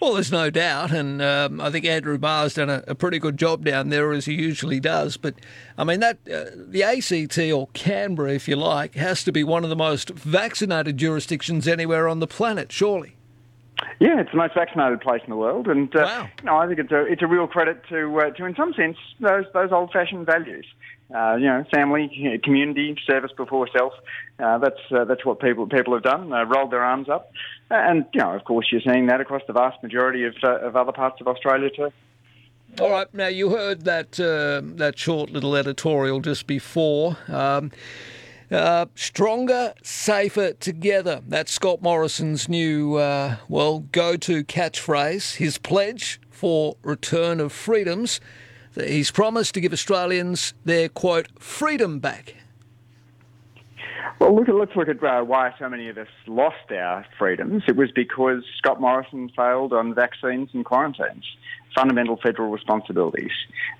Well, 0.00 0.14
there's 0.14 0.32
no 0.32 0.50
doubt, 0.50 0.90
and 0.90 1.22
um, 1.22 1.60
I 1.60 1.70
think 1.70 1.86
Andrew 1.86 2.18
Barr's 2.18 2.54
done 2.54 2.68
a, 2.68 2.84
a 2.88 2.94
pretty 2.94 3.18
good 3.18 3.38
job 3.38 3.64
down 3.64 3.88
there 3.88 4.12
as 4.12 4.26
he 4.26 4.34
usually 4.34 4.80
does. 4.80 5.16
But 5.16 5.34
I 5.78 5.84
mean 5.84 6.00
that 6.00 6.18
the 6.66 6.82
ACT 6.82 7.38
or 7.52 7.68
Canberra, 7.72 8.32
if 8.32 8.48
you 8.48 8.56
like, 8.56 8.94
has 8.94 9.22
to 9.24 9.32
be 9.32 9.44
one 9.44 9.64
of 9.64 9.70
the 9.70 9.76
most 9.76 10.10
vaccinated 10.10 10.96
jurisdictions 10.96 11.68
anywhere 11.68 12.08
on 12.08 12.20
the 12.20 12.26
planet, 12.26 12.72
surely. 12.72 13.14
Yeah, 14.00 14.20
it's 14.20 14.30
the 14.30 14.36
most 14.36 14.54
vaccinated 14.54 15.00
place 15.00 15.22
in 15.24 15.30
the 15.30 15.36
world, 15.36 15.68
and 15.68 15.94
uh, 15.94 16.00
wow. 16.00 16.28
you 16.38 16.44
know, 16.44 16.56
I 16.56 16.66
think 16.66 16.80
it's 16.80 16.90
a 16.90 17.04
it's 17.04 17.22
a 17.22 17.26
real 17.26 17.46
credit 17.46 17.82
to 17.88 18.20
uh, 18.20 18.30
to, 18.30 18.44
in 18.44 18.54
some 18.56 18.74
sense, 18.74 18.96
those 19.20 19.44
those 19.54 19.70
old 19.72 19.92
fashioned 19.92 20.26
values. 20.26 20.66
Uh, 21.14 21.36
you 21.36 21.46
know, 21.46 21.64
family, 21.72 22.38
community, 22.44 22.94
service 23.06 23.30
before 23.34 23.66
self. 23.74 23.94
Uh, 24.38 24.58
that's 24.58 24.80
uh, 24.90 25.04
that's 25.04 25.24
what 25.24 25.40
people 25.40 25.66
people 25.66 25.94
have 25.94 26.02
done. 26.02 26.32
Uh, 26.32 26.44
rolled 26.44 26.70
their 26.70 26.82
arms 26.82 27.08
up, 27.08 27.30
and 27.70 28.04
you 28.12 28.20
know, 28.20 28.34
of 28.34 28.44
course, 28.44 28.66
you're 28.70 28.80
seeing 28.80 29.06
that 29.06 29.20
across 29.20 29.42
the 29.46 29.52
vast 29.52 29.82
majority 29.82 30.24
of 30.24 30.34
uh, 30.42 30.58
of 30.58 30.76
other 30.76 30.92
parts 30.92 31.20
of 31.20 31.28
Australia 31.28 31.70
too. 31.70 31.90
All 32.80 32.90
right. 32.90 33.12
Now 33.12 33.26
you 33.26 33.50
heard 33.50 33.84
that 33.86 34.20
uh, 34.20 34.62
that 34.76 34.96
short 34.96 35.30
little 35.30 35.56
editorial 35.56 36.20
just 36.20 36.46
before. 36.46 37.16
Um, 37.26 37.72
uh, 38.52 38.86
stronger, 38.94 39.74
safer 39.82 40.52
together. 40.52 41.20
That's 41.26 41.50
Scott 41.50 41.82
Morrison's 41.82 42.48
new, 42.48 42.94
uh, 42.94 43.36
well, 43.48 43.80
go 43.80 44.16
to 44.16 44.44
catchphrase, 44.44 45.36
his 45.36 45.58
pledge 45.58 46.20
for 46.30 46.76
return 46.82 47.40
of 47.40 47.52
freedoms. 47.52 48.20
He's 48.74 49.10
promised 49.10 49.54
to 49.54 49.60
give 49.60 49.72
Australians 49.72 50.54
their, 50.64 50.88
quote, 50.88 51.26
freedom 51.38 51.98
back. 51.98 52.36
Well, 54.18 54.34
look, 54.34 54.48
let's 54.48 54.74
look 54.76 54.88
at 54.88 55.02
uh, 55.02 55.22
why 55.24 55.52
so 55.58 55.68
many 55.68 55.88
of 55.88 55.98
us 55.98 56.08
lost 56.26 56.70
our 56.70 57.04
freedoms. 57.18 57.64
It 57.68 57.76
was 57.76 57.90
because 57.90 58.44
Scott 58.56 58.80
Morrison 58.80 59.30
failed 59.36 59.72
on 59.72 59.94
vaccines 59.94 60.50
and 60.54 60.64
quarantines 60.64 61.24
fundamental 61.74 62.16
federal 62.16 62.50
responsibilities. 62.50 63.32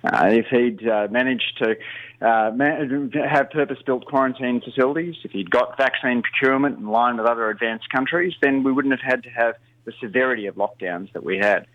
Uh, 0.05 0.27
if 0.27 0.46
he'd 0.46 0.87
uh, 0.88 1.09
managed 1.11 1.59
to 1.59 1.77
uh, 2.20 2.51
man- 2.55 3.11
have 3.29 3.51
purpose-built 3.51 4.05
quarantine 4.07 4.61
facilities, 4.61 5.16
if 5.24 5.31
he'd 5.33 5.51
got 5.51 5.77
vaccine 5.77 6.22
procurement 6.22 6.79
in 6.79 6.88
line 6.88 7.16
with 7.16 7.27
other 7.27 7.51
advanced 7.51 7.88
countries, 7.90 8.35
then 8.40 8.62
we 8.62 8.72
wouldn't 8.72 8.92
have 8.92 9.12
had 9.12 9.22
to 9.22 9.31
have 9.31 9.55
the 9.85 9.92
severity 10.01 10.46
of 10.46 10.57
lockdowns 10.57 11.12
that 11.12 11.24
we 11.24 11.38
had. 11.38 11.66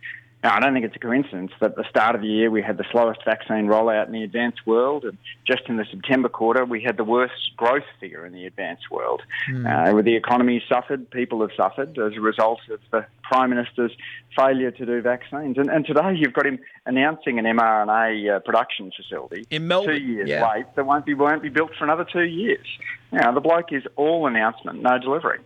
Now, 0.43 0.58
I 0.58 0.60
don't 0.60 0.73
think 0.73 0.86
it's 0.86 0.95
a 0.95 0.99
coincidence 0.99 1.53
that 1.62 1.71
at 1.71 1.75
the 1.77 1.86
start 1.89 2.15
of 2.15 2.21
the 2.21 2.27
year 2.27 2.51
we 2.51 2.62
had 2.62 2.77
the 2.77 2.84
slowest 2.91 3.23
vaccine 3.23 3.67
rollout 3.67 4.08
in 4.08 4.12
the 4.12 4.23
advanced 4.23 4.67
world, 4.67 5.06
and 5.06 5.17
just 5.47 5.69
in 5.69 5.77
the 5.77 5.86
September 5.89 6.27
quarter 6.27 6.65
we 6.65 6.82
had 6.82 6.97
the 6.97 7.06
worst 7.06 7.56
growth 7.56 7.86
figure 7.99 8.25
in 8.25 8.34
the 8.34 8.45
advanced 8.45 8.91
world. 8.91 9.21
Mm. 9.49 9.97
Uh, 9.97 10.01
the 10.01 10.15
economy 10.15 10.62
suffered, 10.67 11.10
people 11.12 11.39
have 11.41 11.51
suffered 11.56 11.97
as 11.97 12.17
a 12.17 12.21
result 12.21 12.60
of 12.69 12.82
the 12.91 13.06
Prime 13.23 13.51
Minister's 13.51 13.93
failure 14.36 14.71
to 14.71 14.86
do 14.86 15.01
vaccines. 15.01 15.58
And, 15.58 15.69
and 15.69 15.86
today 15.86 16.13
you've 16.15 16.34
got 16.34 16.45
him 16.45 16.60
announcing 16.86 17.39
an 17.39 17.45
mRNA 17.45 18.36
uh, 18.36 18.39
production 18.39 18.91
facility 18.95 19.45
in 19.49 19.67
Melbourne, 19.67 19.95
two 19.95 20.03
years 20.03 20.29
yeah. 20.29 20.51
late 20.51 20.65
that 20.75 20.86
won't 20.86 21.06
be 21.06 21.13
won't 21.13 21.41
be 21.41 21.49
built 21.49 21.71
for 21.77 21.86
another 21.86 22.06
two 22.06 22.23
years. 22.23 22.65
Now 23.13 23.32
the 23.32 23.41
bloke 23.41 23.71
is 23.71 23.84
all 23.95 24.27
announcement, 24.27 24.82
no 24.82 24.99
delivery. 24.99 25.39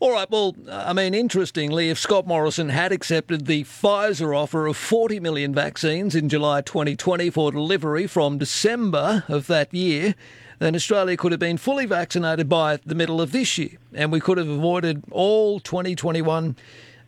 All 0.00 0.12
right, 0.12 0.30
well, 0.30 0.56
I 0.70 0.92
mean, 0.92 1.12
interestingly, 1.12 1.90
if 1.90 1.98
Scott 1.98 2.26
Morrison 2.26 2.70
had 2.70 2.90
accepted 2.90 3.46
the 3.46 3.64
Pfizer 3.64 4.36
offer 4.36 4.66
of 4.66 4.76
40 4.76 5.20
million 5.20 5.54
vaccines 5.54 6.14
in 6.14 6.28
July 6.28 6.62
2020 6.62 7.28
for 7.30 7.52
delivery 7.52 8.06
from 8.06 8.38
December 8.38 9.24
of 9.28 9.46
that 9.48 9.74
year, 9.74 10.14
then 10.58 10.74
Australia 10.74 11.16
could 11.16 11.32
have 11.32 11.38
been 11.38 11.58
fully 11.58 11.86
vaccinated 11.86 12.48
by 12.48 12.76
the 12.84 12.94
middle 12.94 13.20
of 13.20 13.32
this 13.32 13.58
year, 13.58 13.78
and 13.92 14.10
we 14.10 14.20
could 14.20 14.38
have 14.38 14.48
avoided 14.48 15.04
all 15.10 15.60
2021 15.60 16.56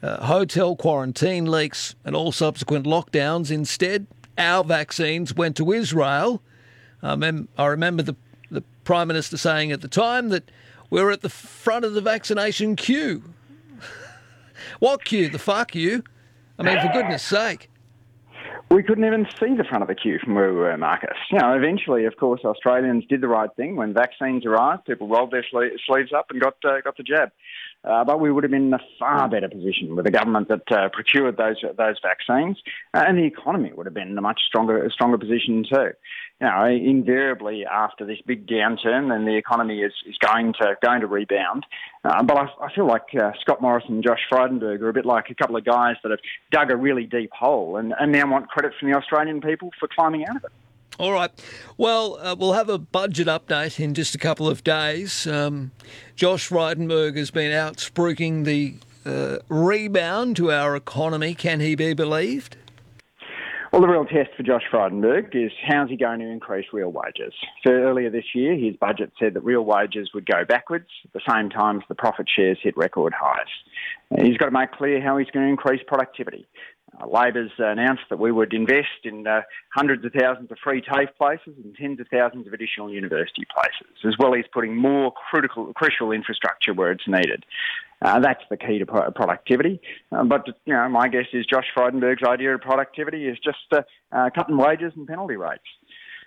uh, 0.02 0.26
hotel 0.26 0.74
quarantine 0.74 1.50
leaks 1.50 1.94
and 2.04 2.16
all 2.16 2.32
subsequent 2.32 2.86
lockdowns. 2.86 3.50
Instead, 3.50 4.06
our 4.36 4.64
vaccines 4.64 5.34
went 5.34 5.56
to 5.56 5.72
Israel. 5.72 6.42
Um, 7.02 7.48
I 7.56 7.66
remember 7.66 8.02
the, 8.02 8.16
the 8.50 8.62
Prime 8.84 9.08
Minister 9.08 9.36
saying 9.36 9.72
at 9.72 9.80
the 9.80 9.88
time 9.88 10.30
that 10.30 10.50
were 11.00 11.10
at 11.10 11.22
the 11.22 11.30
front 11.30 11.84
of 11.84 11.94
the 11.94 12.00
vaccination 12.00 12.76
queue. 12.76 13.22
what 14.78 15.04
queue? 15.04 15.28
The 15.28 15.38
fuck 15.38 15.74
you? 15.74 16.02
I 16.58 16.62
mean, 16.64 16.80
for 16.80 16.92
goodness 16.92 17.22
sake. 17.22 17.70
We 18.70 18.82
couldn't 18.82 19.04
even 19.04 19.26
see 19.38 19.54
the 19.54 19.64
front 19.64 19.82
of 19.82 19.88
the 19.88 19.94
queue 19.94 20.18
from 20.18 20.34
where 20.34 20.50
we 20.50 20.58
were, 20.58 20.76
Marcus. 20.78 21.16
You 21.30 21.38
know, 21.38 21.54
eventually, 21.54 22.06
of 22.06 22.16
course, 22.16 22.40
Australians 22.42 23.04
did 23.06 23.20
the 23.20 23.28
right 23.28 23.50
thing. 23.54 23.76
When 23.76 23.92
vaccines 23.92 24.46
arrived, 24.46 24.86
people 24.86 25.08
rolled 25.08 25.30
their 25.30 25.44
sleeves 25.50 26.12
up 26.16 26.26
and 26.30 26.40
got 26.40 26.54
uh, 26.64 26.80
got 26.82 26.96
the 26.96 27.02
jab. 27.02 27.30
Uh, 27.84 28.04
but 28.04 28.20
we 28.20 28.30
would 28.30 28.44
have 28.44 28.50
been 28.50 28.66
in 28.68 28.74
a 28.74 28.80
far 28.98 29.28
better 29.28 29.48
position 29.48 29.96
with 29.96 30.06
a 30.06 30.10
government 30.10 30.48
that 30.48 30.70
uh, 30.70 30.88
procured 30.92 31.36
those 31.36 31.56
those 31.76 31.96
vaccines, 32.00 32.56
uh, 32.94 33.02
and 33.06 33.18
the 33.18 33.24
economy 33.24 33.72
would 33.74 33.86
have 33.86 33.94
been 33.94 34.08
in 34.08 34.16
a 34.16 34.20
much 34.20 34.40
stronger 34.46 34.88
stronger 34.90 35.18
position 35.18 35.64
too. 35.68 35.90
You 36.40 36.46
know, 36.48 36.64
invariably 36.64 37.64
after 37.66 38.04
this 38.04 38.18
big 38.26 38.46
downturn, 38.46 39.10
then 39.10 39.24
the 39.24 39.36
economy 39.36 39.80
is, 39.80 39.92
is 40.08 40.16
going 40.18 40.54
to 40.60 40.76
going 40.82 41.00
to 41.00 41.06
rebound. 41.06 41.66
Uh, 42.04 42.22
but 42.22 42.36
I, 42.36 42.46
I, 42.64 42.74
feel 42.74 42.86
like 42.86 43.06
uh, 43.20 43.30
Scott 43.40 43.62
Morrison 43.62 43.94
and 43.94 44.04
Josh 44.04 44.18
Frydenberg 44.32 44.80
are 44.80 44.88
a 44.88 44.92
bit 44.92 45.06
like 45.06 45.30
a 45.30 45.34
couple 45.34 45.56
of 45.56 45.64
guys 45.64 45.96
that 46.02 46.10
have 46.10 46.18
dug 46.50 46.72
a 46.72 46.76
really 46.76 47.04
deep 47.04 47.30
hole 47.32 47.76
and, 47.76 47.94
and 47.98 48.10
now 48.10 48.28
want 48.28 48.48
credit 48.48 48.72
from 48.78 48.90
the 48.90 48.96
Australian 48.96 49.40
people 49.40 49.70
for 49.78 49.88
climbing 49.88 50.24
out 50.26 50.36
of 50.36 50.44
it. 50.44 50.52
All 51.02 51.10
right. 51.10 51.32
Well, 51.76 52.16
uh, 52.22 52.36
we'll 52.38 52.52
have 52.52 52.68
a 52.68 52.78
budget 52.78 53.26
update 53.26 53.80
in 53.80 53.92
just 53.92 54.14
a 54.14 54.18
couple 54.18 54.46
of 54.46 54.62
days. 54.62 55.26
Um, 55.26 55.72
Josh 56.14 56.48
Frydenberg 56.48 57.16
has 57.16 57.32
been 57.32 57.50
out 57.50 57.78
spruiking 57.78 58.44
the 58.44 58.76
uh, 59.04 59.38
rebound 59.48 60.36
to 60.36 60.52
our 60.52 60.76
economy. 60.76 61.34
Can 61.34 61.58
he 61.58 61.74
be 61.74 61.92
believed? 61.92 62.56
Well, 63.72 63.80
the 63.80 63.88
real 63.88 64.04
test 64.04 64.30
for 64.36 64.44
Josh 64.44 64.62
Frydenberg 64.70 65.34
is 65.34 65.50
how's 65.66 65.88
he 65.88 65.96
going 65.96 66.20
to 66.20 66.26
increase 66.26 66.66
real 66.72 66.92
wages? 66.92 67.32
So 67.66 67.72
earlier 67.72 68.10
this 68.10 68.26
year, 68.34 68.54
his 68.54 68.76
budget 68.76 69.12
said 69.18 69.34
that 69.34 69.42
real 69.42 69.62
wages 69.62 70.10
would 70.14 70.26
go 70.26 70.44
backwards 70.44 70.88
at 71.04 71.12
the 71.14 71.22
same 71.28 71.50
time 71.50 71.78
as 71.78 71.82
the 71.88 71.94
profit 71.94 72.26
shares 72.28 72.58
hit 72.62 72.76
record 72.76 73.12
highs. 73.18 73.46
He's 74.20 74.36
got 74.36 74.44
to 74.44 74.52
make 74.52 74.72
clear 74.72 75.00
how 75.00 75.16
he's 75.16 75.30
going 75.30 75.46
to 75.46 75.50
increase 75.50 75.80
productivity. 75.86 76.46
Uh, 77.00 77.06
Labor's 77.06 77.52
announced 77.58 78.02
that 78.10 78.18
we 78.18 78.32
would 78.32 78.52
invest 78.52 79.04
in 79.04 79.26
uh, 79.26 79.42
hundreds 79.74 80.04
of 80.04 80.12
thousands 80.12 80.50
of 80.50 80.58
free 80.62 80.82
TAFE 80.82 81.16
places 81.16 81.54
and 81.62 81.74
tens 81.74 82.00
of 82.00 82.06
thousands 82.08 82.46
of 82.46 82.52
additional 82.52 82.90
university 82.90 83.46
places, 83.54 83.96
as 84.06 84.14
well 84.18 84.34
as 84.34 84.44
putting 84.52 84.76
more 84.76 85.12
critical, 85.30 85.72
crucial 85.74 86.12
infrastructure 86.12 86.74
where 86.74 86.92
it's 86.92 87.06
needed. 87.06 87.44
Uh, 88.02 88.18
that's 88.18 88.42
the 88.50 88.56
key 88.56 88.78
to 88.78 88.86
pro- 88.86 89.10
productivity. 89.12 89.80
Uh, 90.10 90.24
but 90.24 90.46
you 90.64 90.74
know, 90.74 90.88
my 90.88 91.08
guess 91.08 91.26
is 91.32 91.46
Josh 91.46 91.66
Frydenberg's 91.76 92.26
idea 92.26 92.54
of 92.54 92.60
productivity 92.60 93.26
is 93.26 93.38
just 93.38 93.58
uh, 93.70 93.82
uh, 94.10 94.28
cutting 94.34 94.56
wages 94.56 94.92
and 94.96 95.06
penalty 95.06 95.36
rates. 95.36 95.62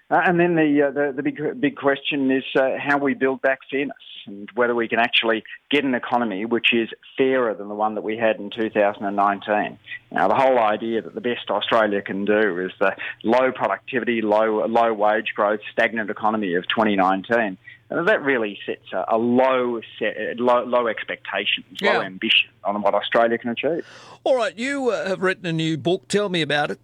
Uh, 0.09 0.21
and 0.23 0.39
then 0.39 0.55
the, 0.55 0.83
uh, 0.87 0.91
the, 0.91 1.13
the 1.15 1.23
big 1.23 1.59
big 1.59 1.75
question 1.75 2.29
is 2.29 2.43
uh, 2.55 2.77
how 2.79 2.97
we 2.97 3.15
build 3.15 3.41
back 3.41 3.59
fairness 3.71 3.95
and 4.27 4.49
whether 4.53 4.75
we 4.75 4.87
can 4.87 4.99
actually 4.99 5.43
get 5.71 5.83
an 5.83 5.95
economy 5.95 6.45
which 6.45 6.73
is 6.73 6.89
fairer 7.17 7.53
than 7.53 7.67
the 7.67 7.75
one 7.75 7.95
that 7.95 8.03
we 8.03 8.17
had 8.17 8.37
in 8.37 8.49
2019. 8.49 9.79
Now, 10.11 10.27
the 10.27 10.35
whole 10.35 10.59
idea 10.59 11.01
that 11.01 11.15
the 11.15 11.21
best 11.21 11.49
Australia 11.49 12.01
can 12.01 12.25
do 12.25 12.59
is 12.59 12.71
the 12.79 12.95
low 13.23 13.51
productivity, 13.51 14.21
low 14.21 14.65
low 14.67 14.93
wage 14.93 15.33
growth, 15.35 15.61
stagnant 15.71 16.09
economy 16.09 16.53
of 16.53 16.67
2019. 16.67 17.57
And 17.89 18.07
that 18.07 18.23
really 18.23 18.59
sets 18.65 18.91
a, 18.93 19.05
a 19.09 19.17
low, 19.17 19.79
set, 19.99 20.39
low, 20.39 20.63
low 20.65 20.87
expectations, 20.87 21.65
yeah. 21.79 21.97
low 21.97 22.01
ambition 22.01 22.49
on 22.63 22.81
what 22.81 22.95
Australia 22.95 23.37
can 23.37 23.51
achieve. 23.51 23.85
All 24.23 24.35
right, 24.35 24.57
you 24.57 24.89
uh, 24.89 25.07
have 25.07 25.21
written 25.21 25.45
a 25.45 25.53
new 25.53 25.77
book. 25.77 26.07
Tell 26.07 26.29
me 26.29 26.41
about 26.41 26.71
it. 26.71 26.79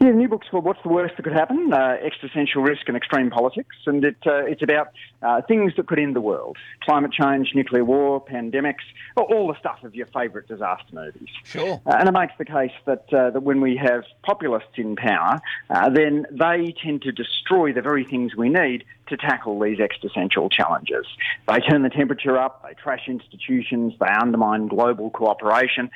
Yeah, 0.00 0.10
the 0.10 0.16
new 0.16 0.28
book's 0.28 0.48
called 0.48 0.64
"What's 0.64 0.82
the 0.82 0.88
Worst 0.88 1.16
That 1.16 1.22
Could 1.22 1.32
Happen: 1.32 1.72
uh, 1.72 1.96
Existential 2.02 2.62
Risk 2.62 2.88
and 2.88 2.96
Extreme 2.96 3.30
Politics," 3.30 3.76
and 3.86 4.04
it, 4.04 4.16
uh, 4.26 4.44
it's 4.44 4.62
about 4.62 4.88
uh, 5.22 5.42
things 5.42 5.72
that 5.76 5.86
could 5.86 5.98
end 5.98 6.16
the 6.16 6.20
world: 6.20 6.56
climate 6.82 7.12
change, 7.12 7.52
nuclear 7.54 7.84
war, 7.84 8.24
pandemics, 8.24 8.84
all 9.16 9.48
the 9.48 9.58
stuff 9.58 9.82
of 9.84 9.94
your 9.94 10.06
favourite 10.06 10.48
disaster 10.48 10.92
movies. 10.92 11.28
Sure. 11.44 11.80
Uh, 11.86 11.96
and 11.98 12.08
it 12.08 12.12
makes 12.12 12.32
the 12.38 12.44
case 12.44 12.72
that 12.86 13.04
uh, 13.12 13.30
that 13.30 13.42
when 13.42 13.60
we 13.60 13.76
have 13.76 14.04
populists 14.22 14.76
in 14.76 14.96
power, 14.96 15.40
uh, 15.70 15.88
then 15.90 16.26
they 16.30 16.74
tend 16.82 17.02
to 17.02 17.12
destroy 17.12 17.72
the 17.72 17.82
very 17.82 18.04
things 18.04 18.34
we 18.34 18.48
need 18.48 18.84
to 19.08 19.16
tackle 19.16 19.60
these 19.60 19.80
existential 19.80 20.48
challenges. 20.48 21.06
They 21.46 21.60
turn 21.60 21.82
the 21.82 21.90
temperature 21.90 22.38
up, 22.38 22.62
they 22.66 22.74
trash 22.74 23.06
institutions, 23.06 23.92
they 24.00 24.06
undermine 24.06 24.68
global 24.68 25.10
cooperation, 25.10 25.90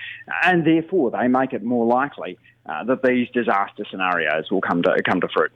and 0.44 0.66
therefore 0.66 1.10
they 1.10 1.26
make 1.26 1.52
it 1.52 1.62
more 1.62 1.86
likely 1.86 2.38
uh, 2.68 2.84
that 2.84 3.02
these 3.02 3.28
disaster 3.30 3.84
scenarios 3.90 4.50
will 4.50 4.60
come 4.60 4.82
to 4.82 5.02
come 5.08 5.20
to 5.20 5.28
fruit. 5.28 5.52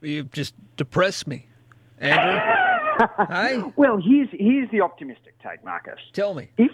You've 0.00 0.32
just 0.32 0.54
depressed 0.76 1.26
me, 1.26 1.46
Andrew. 2.00 2.40
hey? 3.28 3.62
Well, 3.76 3.98
here's 3.98 4.28
here's 4.32 4.70
the 4.70 4.80
optimistic 4.80 5.34
take, 5.42 5.64
Marcus. 5.64 5.98
Tell 6.12 6.34
me. 6.34 6.48
If 6.58 6.70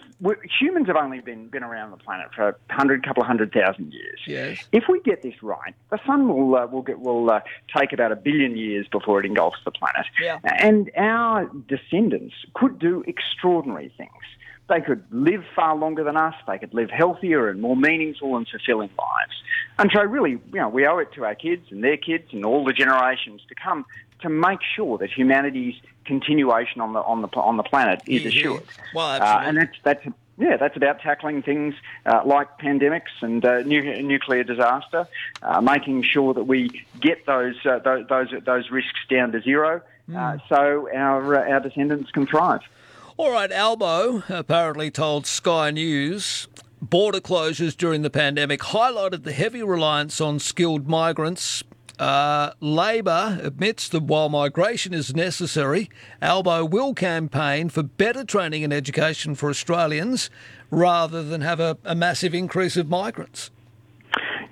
humans 0.60 0.86
have 0.88 0.96
only 0.96 1.20
been 1.20 1.48
been 1.48 1.62
around 1.62 1.90
the 1.90 1.96
planet 1.96 2.28
for 2.34 2.48
a 2.48 2.54
hundred, 2.70 3.04
couple 3.04 3.22
of 3.22 3.26
hundred 3.26 3.52
thousand 3.52 3.92
years. 3.92 4.20
Yes. 4.26 4.68
If 4.72 4.84
we 4.88 5.00
get 5.00 5.22
this 5.22 5.42
right, 5.42 5.74
the 5.90 5.98
sun 6.06 6.28
will 6.28 6.56
uh, 6.56 6.66
will 6.66 6.82
get 6.82 7.00
will 7.00 7.30
uh, 7.30 7.40
take 7.76 7.92
about 7.92 8.12
a 8.12 8.16
billion 8.16 8.56
years 8.56 8.86
before 8.90 9.20
it 9.20 9.26
engulfs 9.26 9.58
the 9.64 9.70
planet. 9.70 10.06
Yeah. 10.22 10.38
And 10.44 10.90
our 10.96 11.50
descendants 11.68 12.34
could 12.54 12.78
do 12.78 13.04
extraordinary 13.06 13.92
things. 13.96 14.10
They 14.68 14.80
could 14.80 15.02
live 15.10 15.44
far 15.56 15.74
longer 15.76 16.04
than 16.04 16.16
us. 16.16 16.34
They 16.46 16.58
could 16.58 16.74
live 16.74 16.90
healthier 16.90 17.48
and 17.48 17.60
more 17.60 17.76
meaningful 17.76 18.36
and 18.36 18.46
fulfilling 18.46 18.90
lives. 18.98 19.42
And 19.78 19.90
so, 19.94 20.02
really, 20.02 20.32
you 20.32 20.60
know, 20.60 20.68
we 20.68 20.86
owe 20.86 20.98
it 20.98 21.12
to 21.14 21.24
our 21.24 21.34
kids 21.34 21.66
and 21.70 21.82
their 21.82 21.96
kids 21.96 22.28
and 22.32 22.44
all 22.44 22.64
the 22.64 22.72
generations 22.72 23.42
to 23.48 23.54
come 23.54 23.86
to 24.20 24.28
make 24.28 24.60
sure 24.74 24.98
that 24.98 25.10
humanity's 25.10 25.76
continuation 26.04 26.80
on 26.80 26.92
the 26.92 27.00
on 27.00 27.22
the 27.22 27.28
on 27.38 27.56
the 27.56 27.62
planet 27.62 28.02
is 28.06 28.26
assured. 28.26 28.64
Well, 28.94 29.22
uh, 29.22 29.42
and 29.44 29.56
that's 29.56 29.76
that's 29.82 30.06
yeah, 30.38 30.56
that's 30.56 30.76
about 30.76 31.00
tackling 31.00 31.42
things 31.42 31.74
uh, 32.06 32.22
like 32.24 32.58
pandemics 32.58 33.10
and 33.22 33.44
uh, 33.44 33.60
nu- 33.62 34.02
nuclear 34.02 34.44
disaster, 34.44 35.08
uh, 35.42 35.60
making 35.60 36.04
sure 36.04 36.32
that 36.34 36.44
we 36.44 36.84
get 37.00 37.26
those 37.26 37.54
uh, 37.66 37.80
those, 37.80 38.06
those 38.08 38.28
those 38.44 38.70
risks 38.70 39.00
down 39.10 39.32
to 39.32 39.40
zero, 39.40 39.82
uh, 40.16 40.38
so 40.48 40.88
our 40.94 41.36
uh, 41.36 41.52
our 41.52 41.60
descendants 41.60 42.10
can 42.12 42.26
thrive. 42.26 42.62
All 43.18 43.32
right, 43.32 43.50
Albo 43.50 44.22
apparently 44.28 44.92
told 44.92 45.26
Sky 45.26 45.72
News 45.72 46.46
border 46.80 47.18
closures 47.18 47.76
during 47.76 48.02
the 48.02 48.10
pandemic 48.10 48.60
highlighted 48.60 49.24
the 49.24 49.32
heavy 49.32 49.60
reliance 49.60 50.20
on 50.20 50.38
skilled 50.38 50.86
migrants. 50.86 51.64
Uh, 51.98 52.52
Labor 52.60 53.40
admits 53.42 53.88
that 53.88 54.04
while 54.04 54.28
migration 54.28 54.94
is 54.94 55.16
necessary, 55.16 55.90
Albo 56.22 56.64
will 56.64 56.94
campaign 56.94 57.70
for 57.70 57.82
better 57.82 58.22
training 58.22 58.62
and 58.62 58.72
education 58.72 59.34
for 59.34 59.50
Australians 59.50 60.30
rather 60.70 61.24
than 61.24 61.40
have 61.40 61.58
a, 61.58 61.76
a 61.84 61.96
massive 61.96 62.36
increase 62.36 62.76
of 62.76 62.88
migrants. 62.88 63.50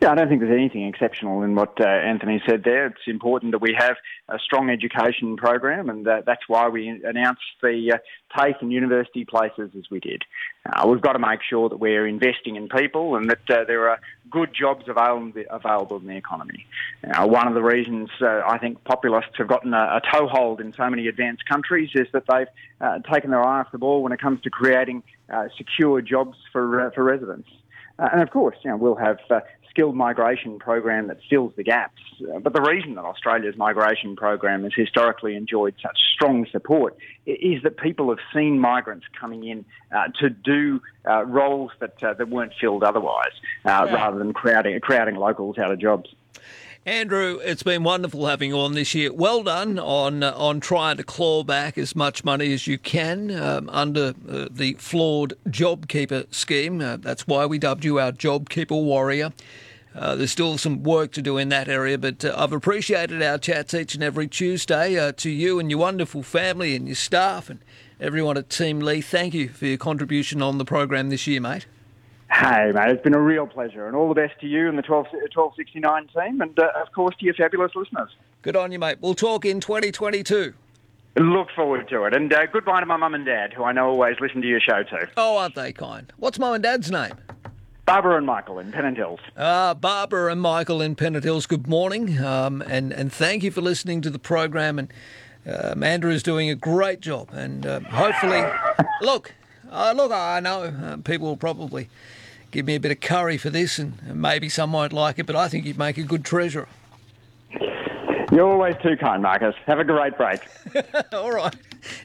Yeah, 0.03 0.13
I 0.13 0.15
don't 0.15 0.29
think 0.29 0.43
there's 0.43 0.53
anything 0.53 0.87
exceptional 0.87 1.43
in 1.43 1.55
what 1.55 1.81
uh, 1.81 1.87
Anthony 1.87 2.43
said 2.47 2.65
there. 2.65 2.87
It's 2.87 2.99
important 3.07 3.53
that 3.53 3.63
we 3.63 3.75
have 3.79 3.97
a 4.29 4.39
strong 4.39 4.69
education 4.69 5.39
program, 5.39 5.89
and 5.89 6.07
uh, 6.07 6.21
that's 6.27 6.43
why 6.49 6.69
we 6.69 6.89
announced 6.89 7.41
the 7.63 7.95
uh, 7.95 8.39
TAFE 8.39 8.61
and 8.61 8.71
university 8.71 9.25
places 9.25 9.71
as 9.75 9.85
we 9.91 10.01
did. 10.01 10.23
Uh, 10.71 10.87
we've 10.87 11.01
got 11.01 11.15
to 11.15 11.19
make 11.19 11.41
sure 11.49 11.71
that 11.71 11.79
we're 11.79 12.07
investing 12.07 12.57
in 12.57 12.69
people 12.69 13.17
and 13.17 13.31
that 13.31 13.51
uh, 13.51 13.65
there 13.65 13.89
are 13.89 13.99
good 14.31 14.53
jobs 14.53 14.85
available, 14.87 15.33
available 15.49 15.97
in 15.97 16.07
the 16.07 16.17
economy. 16.17 16.67
Uh, 17.15 17.27
one 17.27 17.49
of 17.49 17.55
the 17.55 17.63
reasons 17.63 18.11
uh, 18.21 18.43
I 18.47 18.59
think 18.59 18.85
populists 18.85 19.39
have 19.39 19.49
gotten 19.49 19.73
a, 19.73 20.03
a, 20.03 20.03
toehold 20.13 20.61
in 20.61 20.75
so 20.75 20.91
many 20.91 21.09
advanced 21.09 21.47
countries 21.49 21.89
is 21.95 22.07
that 22.13 22.25
they've 22.31 22.49
uh, 22.83 22.99
taken 23.11 23.31
their 23.31 23.43
eye 23.43 23.61
off 23.61 23.73
the 23.73 23.79
ball 23.79 24.03
when 24.03 24.13
it 24.13 24.21
comes 24.21 24.43
to 24.43 24.51
creating 24.51 25.03
secure 25.57 26.01
jobs 26.03 26.37
for 26.53 26.93
for 26.95 27.03
residents. 27.03 27.49
And 27.99 28.23
of 28.23 28.31
course, 28.31 28.57
you 28.63 28.71
know, 28.71 28.77
we'll 28.77 28.97
have 28.97 29.19
a 29.31 29.43
skilled 29.71 29.95
migration 29.95 30.59
program 30.59 31.09
that 31.09 31.19
fills 31.29 31.53
the 31.57 31.63
gaps. 31.63 32.01
Uh, 32.23 32.39
but 32.39 32.55
the 32.55 32.63
reason 32.63 32.95
that 32.95 33.05
Australia's 33.05 33.57
migration 33.57 34.17
program 34.17 34.65
has 34.65 34.73
historically 34.75 35.37
enjoyed 35.37 35.75
such 35.83 35.99
strong 36.15 36.47
support 36.51 36.97
is 37.27 37.63
that 37.63 37.77
people 37.77 38.09
have 38.09 38.19
seen 38.35 38.59
migrants 38.59 39.05
coming 39.19 39.45
in 39.45 39.65
uh, 39.95 40.09
to 40.19 40.31
do 40.31 40.81
uh, 41.07 41.25
roles 41.27 41.73
that 41.81 42.03
uh, 42.03 42.15
that 42.15 42.29
weren't 42.29 42.53
filled 42.59 42.83
otherwise, 42.83 43.33
uh, 43.67 43.87
yeah. 43.87 43.95
rather 43.95 44.19
than 44.19 44.33
crowding 44.33 44.81
crowding 44.81 45.17
locals 45.17 45.59
out 45.59 45.71
of 45.71 45.79
jobs. 45.79 46.15
Andrew, 46.87 47.41
it's 47.43 47.65
been 47.65 47.83
wonderful 47.83 48.29
having 48.29 48.51
you 48.51 48.61
on 48.61 48.75
this 48.75 48.95
year. 48.95 49.13
Well 49.13 49.43
done 49.43 49.77
on 49.77 50.23
uh, 50.23 50.33
on 50.37 50.61
trying 50.61 50.99
to 50.99 51.03
claw 51.03 51.43
back 51.43 51.77
as 51.77 51.97
much 51.97 52.23
money 52.23 52.53
as 52.53 52.69
you 52.69 52.79
can 52.79 53.33
um, 53.33 53.69
under 53.71 54.15
uh, 54.31 54.47
the 54.49 54.75
flawed 54.75 55.35
JobKeeper 55.49 56.33
scheme. 56.33 56.81
Uh, 56.81 56.99
that's 56.99 57.27
why 57.27 57.45
we 57.45 57.59
dubbed 57.59 57.85
you 57.85 57.99
our 57.99 58.13
JobKeeper 58.13 58.71
warrior. 58.71 59.33
Uh, 59.97 60.15
there's 60.15 60.31
still 60.31 60.59
some 60.59 60.85
work 60.85 61.11
to 61.13 61.23
do 61.23 61.39
in 61.39 61.49
that 61.49 61.69
area, 61.69 61.99
but 61.99 62.25
uh, 62.25 62.33
I've 62.39 62.53
appreciated 62.53 63.21
our 63.21 63.39
chats 63.39 63.75
each 63.75 63.97
and 63.97 64.05
every 64.05 64.29
Tuesday. 64.29 64.97
Uh, 64.97 65.11
to 65.17 65.29
you 65.29 65.59
and 65.59 65.69
your 65.69 65.81
wonderful 65.81 66.23
family 66.23 66.77
and 66.77 66.87
your 66.87 66.95
staff 66.95 67.51
and 67.51 67.59
everyone 68.01 68.37
at 68.37 68.49
Team 68.49 68.79
Leigh, 68.79 69.01
thank 69.01 69.35
you 69.35 69.49
for 69.49 69.67
your 69.67 69.79
contribution 69.79 70.41
on 70.41 70.59
the 70.59 70.65
program 70.65 71.11
this 71.11 71.27
year, 71.27 71.41
mate. 71.41 71.67
Hey, 72.31 72.73
mate, 72.75 72.91
it's 72.91 73.03
been 73.03 73.15
a 73.15 73.21
real 73.21 73.47
pleasure, 73.47 73.87
and 73.87 73.95
all 73.95 74.09
the 74.09 74.15
best 74.15 74.41
to 74.41 74.47
you 74.47 74.69
and 74.69 74.77
the 74.77 74.83
12, 74.83 75.07
1269 75.13 76.09
team, 76.09 76.41
and 76.41 76.59
uh, 76.59 76.71
of 76.81 76.93
course 76.93 77.15
to 77.19 77.25
your 77.25 77.35
fabulous 77.35 77.73
listeners. 77.75 78.11
Good 78.43 78.57
on 78.57 78.73
you, 78.73 78.79
mate. 78.79 78.99
We'll 79.01 79.15
talk 79.15 79.45
in 79.45 79.61
2022. 79.61 80.53
Look 81.19 81.49
forward 81.55 81.89
to 81.89 82.05
it, 82.05 82.15
and 82.15 82.33
uh, 82.33 82.47
goodbye 82.47 82.81
to 82.81 82.87
my 82.87 82.97
mum 82.97 83.15
and 83.15 83.25
dad, 83.25 83.53
who 83.53 83.65
I 83.65 83.73
know 83.73 83.89
always 83.89 84.17
listen 84.21 84.43
to 84.43 84.49
your 84.49 84.61
show 84.61 84.83
too. 84.83 85.07
Oh, 85.17 85.37
aren't 85.39 85.55
they 85.55 85.73
kind? 85.73 86.13
What's 86.19 86.39
mum 86.39 86.55
and 86.55 86.63
dad's 86.63 86.91
name? 86.91 87.15
Barbara 87.87 88.17
and 88.17 88.27
Michael 88.27 88.59
in 88.59 88.73
Pennant 88.73 88.97
Hills. 88.97 89.21
Uh, 89.37 89.73
Barbara 89.73 90.33
and 90.33 90.41
Michael 90.41 90.83
in 90.83 90.97
Pennant 90.97 91.23
Hills, 91.23 91.47
good 91.47 91.69
morning. 91.69 92.19
Um, 92.19 92.61
and, 92.63 92.93
and 92.93 93.13
thank 93.13 93.45
you 93.45 93.53
for 93.53 93.61
listening 93.61 94.01
to 94.01 94.11
the 94.11 94.19
program. 94.19 94.81
And 94.81 94.93
um, 95.47 95.85
Andrew 95.85 96.11
is 96.11 96.25
doing 96.25 96.51
a 96.51 96.57
great 96.57 97.01
job. 97.01 97.31
And 97.33 97.65
um, 97.65 97.85
hopefully, 97.85 98.43
look, 99.03 99.33
uh, 99.71 99.93
look, 99.97 100.13
I 100.13 100.41
know 100.41 100.65
uh, 100.65 100.97
people 100.99 101.29
will 101.29 101.37
probably 101.37 101.89
give 102.51 102.67
me 102.67 102.75
a 102.75 102.81
bit 102.81 102.91
of 102.91 103.01
curry 103.01 103.37
for 103.39 103.51
this, 103.51 103.79
and 103.79 103.95
maybe 104.15 104.49
some 104.49 104.73
won't 104.73 104.93
like 104.93 105.19
it, 105.19 105.27
but 105.27 105.37
I 105.37 105.49
think 105.49 105.67
you'd 105.67 105.79
make 105.79 105.99
a 105.99 106.03
good 106.03 106.25
treasurer. 106.25 106.69
You're 108.33 108.51
always 108.51 108.75
too 108.83 108.97
kind, 108.97 109.23
Marcus. 109.23 109.55
Have 109.67 109.79
a 109.79 109.85
great 109.85 110.17
break. 110.17 110.41
All 111.13 111.31
right. 111.31 111.55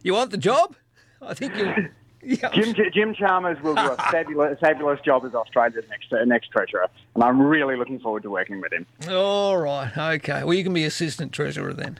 You 0.03 0.13
want 0.13 0.31
the 0.31 0.37
job? 0.37 0.75
I 1.21 1.33
think 1.33 1.55
you. 1.55 1.89
Jim, 2.53 2.75
Jim 2.93 3.15
Chalmers 3.15 3.59
will 3.63 3.73
do 3.73 3.81
a 3.81 3.95
fabulous, 4.11 4.59
fabulous 4.59 4.99
job 5.01 5.25
as 5.25 5.33
Australia's 5.33 5.85
next 5.89 6.13
uh, 6.13 6.23
next 6.23 6.49
treasurer, 6.49 6.87
and 7.15 7.23
I'm 7.23 7.41
really 7.41 7.75
looking 7.75 7.99
forward 7.99 8.21
to 8.23 8.29
working 8.29 8.61
with 8.61 8.71
him. 8.71 8.85
All 9.09 9.57
right, 9.57 9.91
okay. 9.97 10.43
Well, 10.43 10.53
you 10.53 10.63
can 10.63 10.73
be 10.73 10.85
assistant 10.85 11.31
treasurer 11.31 11.73
then. 11.73 11.99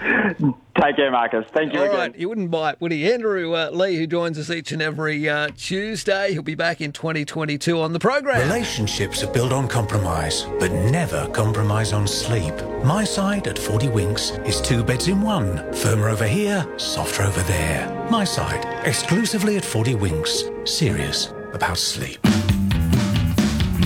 Take 0.00 0.96
care, 0.96 1.10
Marcus. 1.10 1.46
Thank 1.54 1.72
you 1.72 1.78
All 1.78 1.86
again. 1.86 1.98
right, 1.98 2.16
you 2.16 2.28
wouldn't 2.28 2.50
bite, 2.50 2.80
would 2.80 2.90
he? 2.90 3.10
Andrew 3.10 3.54
uh, 3.54 3.70
Leigh, 3.70 3.96
who 3.96 4.06
joins 4.06 4.38
us 4.38 4.50
each 4.50 4.72
and 4.72 4.82
every 4.82 5.28
uh, 5.28 5.48
Tuesday, 5.56 6.32
he'll 6.32 6.42
be 6.42 6.56
back 6.56 6.80
in 6.80 6.90
2022 6.92 7.80
on 7.80 7.92
the 7.92 8.00
program. 8.00 8.40
Relationships 8.40 9.22
are 9.22 9.32
built 9.32 9.52
on 9.52 9.68
compromise, 9.68 10.46
but 10.58 10.72
never 10.72 11.28
compromise 11.28 11.92
on 11.92 12.06
sleep. 12.08 12.54
My 12.82 13.04
side 13.04 13.46
at 13.46 13.58
40 13.58 13.88
Winks 13.88 14.32
is 14.44 14.60
two 14.60 14.82
beds 14.82 15.06
in 15.08 15.22
one, 15.22 15.72
firmer 15.72 16.08
over 16.08 16.26
here, 16.26 16.66
softer 16.76 17.22
over 17.22 17.42
there. 17.42 18.08
My 18.10 18.24
side, 18.24 18.64
exclusively 18.86 19.56
at 19.56 19.64
40 19.64 19.94
Winks. 19.94 20.44
Serious 20.64 21.32
about 21.52 21.78
sleep. 21.78 22.18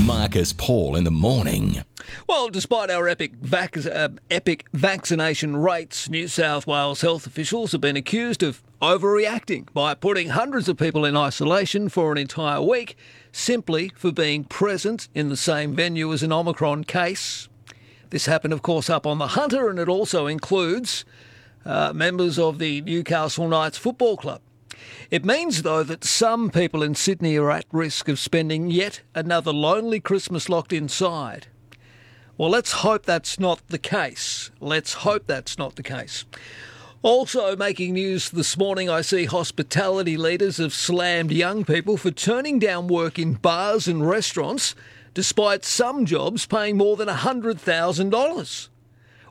Marcus 0.06 0.54
Paul 0.54 0.96
in 0.96 1.04
the 1.04 1.10
morning. 1.10 1.84
Well, 2.28 2.50
despite 2.50 2.90
our 2.90 3.08
epic, 3.08 3.32
vac- 3.40 3.86
uh, 3.86 4.10
epic 4.30 4.66
vaccination 4.74 5.56
rates, 5.56 6.10
New 6.10 6.28
South 6.28 6.66
Wales 6.66 7.00
health 7.00 7.26
officials 7.26 7.72
have 7.72 7.80
been 7.80 7.96
accused 7.96 8.42
of 8.42 8.62
overreacting 8.82 9.72
by 9.72 9.94
putting 9.94 10.28
hundreds 10.28 10.68
of 10.68 10.76
people 10.76 11.06
in 11.06 11.16
isolation 11.16 11.88
for 11.88 12.12
an 12.12 12.18
entire 12.18 12.60
week 12.60 12.98
simply 13.32 13.92
for 13.96 14.12
being 14.12 14.44
present 14.44 15.08
in 15.14 15.30
the 15.30 15.38
same 15.38 15.74
venue 15.74 16.12
as 16.12 16.22
an 16.22 16.30
Omicron 16.30 16.84
case. 16.84 17.48
This 18.10 18.26
happened, 18.26 18.52
of 18.52 18.60
course, 18.60 18.90
up 18.90 19.06
on 19.06 19.16
the 19.16 19.28
Hunter, 19.28 19.70
and 19.70 19.78
it 19.78 19.88
also 19.88 20.26
includes 20.26 21.06
uh, 21.64 21.94
members 21.94 22.38
of 22.38 22.58
the 22.58 22.82
Newcastle 22.82 23.48
Knights 23.48 23.78
Football 23.78 24.18
Club. 24.18 24.42
It 25.10 25.24
means, 25.24 25.62
though, 25.62 25.82
that 25.82 26.04
some 26.04 26.50
people 26.50 26.82
in 26.82 26.94
Sydney 26.94 27.38
are 27.38 27.50
at 27.50 27.64
risk 27.72 28.06
of 28.06 28.18
spending 28.18 28.70
yet 28.70 29.00
another 29.14 29.50
lonely 29.50 29.98
Christmas 29.98 30.50
locked 30.50 30.74
inside. 30.74 31.46
Well, 32.38 32.50
let's 32.50 32.70
hope 32.70 33.04
that's 33.04 33.40
not 33.40 33.66
the 33.66 33.78
case. 33.78 34.52
Let's 34.60 34.92
hope 34.92 35.26
that's 35.26 35.58
not 35.58 35.74
the 35.74 35.82
case. 35.82 36.24
Also, 37.02 37.56
making 37.56 37.94
news 37.94 38.30
this 38.30 38.56
morning, 38.56 38.88
I 38.88 39.00
see 39.00 39.24
hospitality 39.24 40.16
leaders 40.16 40.58
have 40.58 40.72
slammed 40.72 41.32
young 41.32 41.64
people 41.64 41.96
for 41.96 42.12
turning 42.12 42.60
down 42.60 42.86
work 42.86 43.18
in 43.18 43.34
bars 43.34 43.88
and 43.88 44.08
restaurants, 44.08 44.76
despite 45.14 45.64
some 45.64 46.06
jobs 46.06 46.46
paying 46.46 46.76
more 46.76 46.96
than 46.96 47.08
$100,000. 47.08 48.68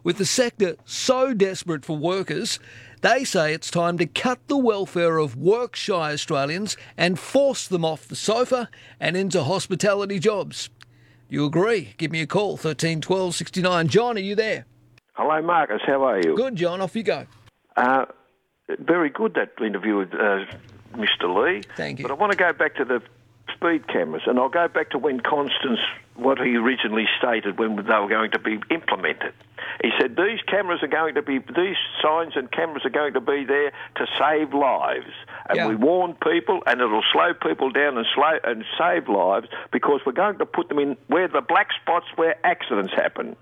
With 0.04 0.18
the 0.18 0.26
sector 0.26 0.76
so 0.84 1.34
desperate 1.34 1.86
for 1.86 1.96
workers, 1.98 2.60
they 3.00 3.24
say 3.24 3.54
it's 3.54 3.72
time 3.72 3.98
to 4.00 4.06
cut 4.06 4.46
the 4.50 4.58
welfare 4.58 5.18
of 5.18 5.38
work 5.38 5.78
shy 5.78 6.12
Australians 6.12 6.76
and 6.98 7.18
force 7.18 7.70
them 7.70 7.86
off 7.86 8.06
the 8.06 8.18
sofa 8.18 8.70
and 9.00 9.16
into 9.16 9.44
hospitality 9.44 10.20
jobs. 10.20 10.70
You 11.30 11.46
agree? 11.46 11.94
Give 11.98 12.12
me 12.12 12.22
a 12.22 12.28
call, 12.28 12.58
13 12.58 13.02
12 13.02 13.36
69. 13.36 13.88
John, 13.88 14.18
are 14.18 14.22
you 14.22 14.36
there? 14.36 14.66
Hello, 15.14 15.42
Marcus. 15.42 15.82
How 15.86 16.04
are 16.04 16.22
you? 16.22 16.36
Good, 16.36 16.56
John. 16.56 16.80
Off 16.80 16.96
you 16.96 17.04
go. 17.04 17.26
Uh, 17.76 18.06
very 18.80 19.10
good, 19.10 19.34
that 19.36 19.54
interview 19.64 19.98
with 19.98 20.14
uh, 20.14 20.46
Mr. 20.94 21.24
Leigh. 21.24 21.64
Thank 21.76 22.00
you. 22.00 22.04
But 22.04 22.12
I 22.12 22.16
want 22.16 22.32
to 22.32 22.38
go 22.38 22.54
back 22.54 22.76
to 22.76 22.86
the 22.86 23.02
speed 23.54 23.88
cameras, 23.88 24.24
and 24.26 24.40
I'll 24.40 24.50
go 24.50 24.68
back 24.68 24.92
to 24.92 24.98
when 24.98 25.20
Constance, 25.20 25.80
what 26.16 26.40
he 26.40 26.56
originally 26.56 27.08
stated 27.18 27.60
when 27.60 27.76
they 27.76 27.82
were 27.82 28.08
going 28.08 28.32
to 28.32 28.40
be 28.40 28.60
implemented. 28.70 29.34
He 29.82 29.92
said 30.00 30.16
these 30.16 30.40
cameras 30.48 30.82
are 30.82 30.88
going 30.88 31.16
to 31.16 31.22
be, 31.22 31.40
these 31.40 31.76
signs 32.02 32.34
and 32.36 32.52
cameras 32.52 32.86
are 32.86 32.90
going 32.90 33.14
to 33.14 33.22
be 33.22 33.44
there 33.46 33.72
to 33.98 34.08
save 34.18 34.54
lives, 34.54 35.12
and 35.50 35.58
Yeah. 35.58 35.68
we 35.68 35.76
warn 35.76 36.14
people, 36.16 36.64
and 36.66 36.82
it'll 36.82 37.04
slow 37.12 37.34
people 37.34 37.70
down 37.72 37.98
and 37.98 38.08
slow 38.14 38.38
and 38.44 38.64
save 38.78 39.08
lives 39.10 39.48
because 39.72 40.02
we're 40.06 40.12
going 40.14 40.38
to 40.40 40.46
put 40.46 40.70
them 40.70 40.80
in 40.80 40.98
where 41.08 41.28
the 41.28 41.42
black 41.42 41.70
spots 41.82 42.08
where 42.16 42.36
accidents 42.46 42.94
happen. 42.94 43.36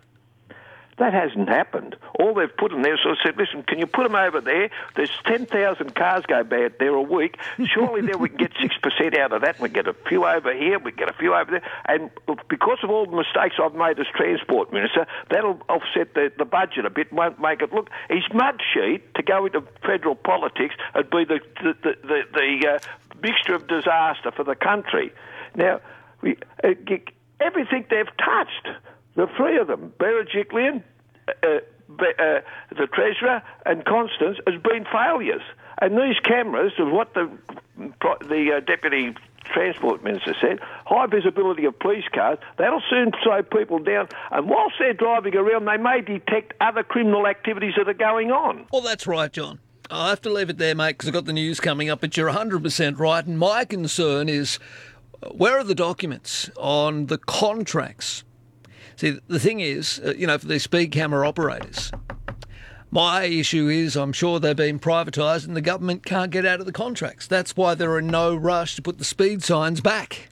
That 0.98 1.14
hasn't 1.14 1.50
happened. 1.50 1.98
All 2.18 2.34
they've 2.34 2.56
put 2.56 2.72
in 2.72 2.82
there, 2.82 2.98
so 3.04 3.10
I 3.10 3.16
said, 3.22 3.36
listen, 3.38 3.64
can 3.64 3.80
you 3.80 3.86
put 3.86 4.04
them 4.04 4.16
over 4.16 4.40
there? 4.40 4.70
There's 4.96 5.12
10,000 5.26 5.94
cars 5.94 6.24
go 6.26 6.42
bad 6.46 6.76
there 6.80 6.96
a 6.96 7.02
week. 7.02 7.38
Surely 7.66 8.02
there 8.02 8.18
we 8.18 8.30
can 8.30 8.38
get 8.38 8.54
6% 8.54 9.18
out 9.18 9.34
of 9.34 9.42
that. 9.42 9.60
We 9.60 9.68
get 9.68 9.88
a 9.88 9.94
few 10.08 10.26
over 10.26 10.54
here, 10.54 10.80
we 10.80 10.94
get 10.94 11.10
a 11.10 11.14
few 11.14 11.36
over 11.36 11.52
there. 11.52 11.64
And 11.86 12.12
because 12.48 12.78
of 12.82 12.90
all 12.90 13.06
the 13.06 13.18
mistakes 13.18 13.56
I've 13.62 13.76
made 13.76 14.00
as 14.00 14.06
Transport 14.16 14.72
Minister, 14.72 15.06
that'll 15.30 15.62
offset 15.68 16.14
the, 16.14 16.32
the 16.38 16.46
budget 16.46 16.86
a 16.86 16.90
bit, 16.90 17.12
won't 17.12 17.42
make 17.42 17.62
it 17.62 17.74
look. 17.74 17.90
His 18.10 18.24
mud 18.34 18.62
sheet 18.74 19.14
to 19.16 19.24
go 19.24 19.46
into 19.46 19.64
federal 19.82 20.16
politics 20.16 20.76
would 20.96 21.10
be 21.10 21.26
the, 21.26 21.42
the, 21.62 21.74
the, 21.84 21.96
the, 22.04 22.22
the 22.34 22.70
uh, 22.70 22.80
mixture 23.22 23.56
of 23.56 23.68
disaster 23.68 24.32
for 24.32 24.46
the 24.46 24.56
country. 24.56 25.12
Now, 25.56 25.82
we, 26.22 26.38
uh, 26.64 26.70
everything 27.42 27.86
they've 27.90 28.18
touched, 28.18 28.70
the 29.16 29.28
three 29.38 29.58
of 29.58 29.68
them, 29.68 29.94
Berejiklian, 30.00 30.84
uh, 31.28 31.32
uh, 31.48 32.42
the 32.70 32.88
Treasurer, 32.94 33.42
and 33.66 33.86
Constance, 33.86 34.38
has 34.48 34.62
been 34.62 34.86
failures. 34.92 35.42
And 35.82 35.98
these 35.98 36.20
cameras, 36.24 36.74
of 36.80 36.92
what 36.92 37.14
the 37.14 37.30
the 38.28 38.54
uh, 38.58 38.60
Deputy 38.62 39.14
Transport 39.44 40.04
Minister 40.04 40.36
said, 40.42 40.60
high 40.86 41.06
visibility 41.08 41.66
of 41.66 41.78
police 41.80 42.06
cars, 42.14 42.40
that'll 42.58 42.82
soon 42.90 43.12
slow 43.24 43.44
people 43.44 43.80
down. 43.80 44.08
And 44.32 44.50
whilst 44.50 44.76
they're 44.80 44.94
driving 44.94 45.36
around, 45.36 45.66
they 45.66 45.78
may 45.78 46.02
detect 46.02 46.54
other 46.62 46.84
criminal 46.84 47.28
activities 47.28 47.74
that 47.78 47.88
are 47.88 47.94
going 47.94 48.32
on. 48.32 48.66
Well, 48.72 48.82
that's 48.82 49.06
right, 49.06 49.32
John. 49.32 49.60
I'll 49.92 50.10
have 50.10 50.22
to 50.22 50.32
leave 50.32 50.50
it 50.50 50.58
there, 50.58 50.74
mate, 50.74 50.94
because 50.94 51.10
I've 51.10 51.14
got 51.14 51.26
the 51.26 51.34
news 51.34 51.60
coming 51.60 51.90
up, 51.90 52.02
but 52.02 52.18
you're 52.18 52.32
100% 52.32 53.00
right. 53.00 53.26
And 53.26 53.38
my 53.38 53.66
concern 53.66 54.30
is 54.30 54.58
where 55.32 55.60
are 55.60 55.64
the 55.64 55.76
documents 55.76 56.50
on 56.58 57.06
the 57.08 57.18
contracts? 57.18 58.24
See, 58.98 59.20
the 59.28 59.40
thing 59.40 59.60
is, 59.60 60.00
uh, 60.06 60.14
you 60.18 60.26
know, 60.26 60.38
for 60.38 60.48
the 60.48 60.60
speed 60.60 60.92
camera 60.92 61.28
operators, 61.28 61.92
my 62.92 63.26
issue 63.26 63.68
is 63.68 63.98
I'm 63.98 64.14
sure 64.14 64.40
they've 64.40 64.56
been 64.56 64.80
privatised 64.80 65.46
and 65.46 65.56
the 65.56 65.62
government 65.62 66.06
can't 66.06 66.32
get 66.32 66.46
out 66.46 66.62
of 66.62 66.66
the 66.66 66.72
contracts. 66.72 67.28
That's 67.28 67.58
why 67.58 67.76
they're 67.76 68.00
in 68.00 68.08
no 68.08 68.34
rush 68.36 68.76
to 68.78 68.82
put 68.82 68.98
the 68.98 69.04
speed 69.04 69.44
signs 69.44 69.82
back. 69.82 70.30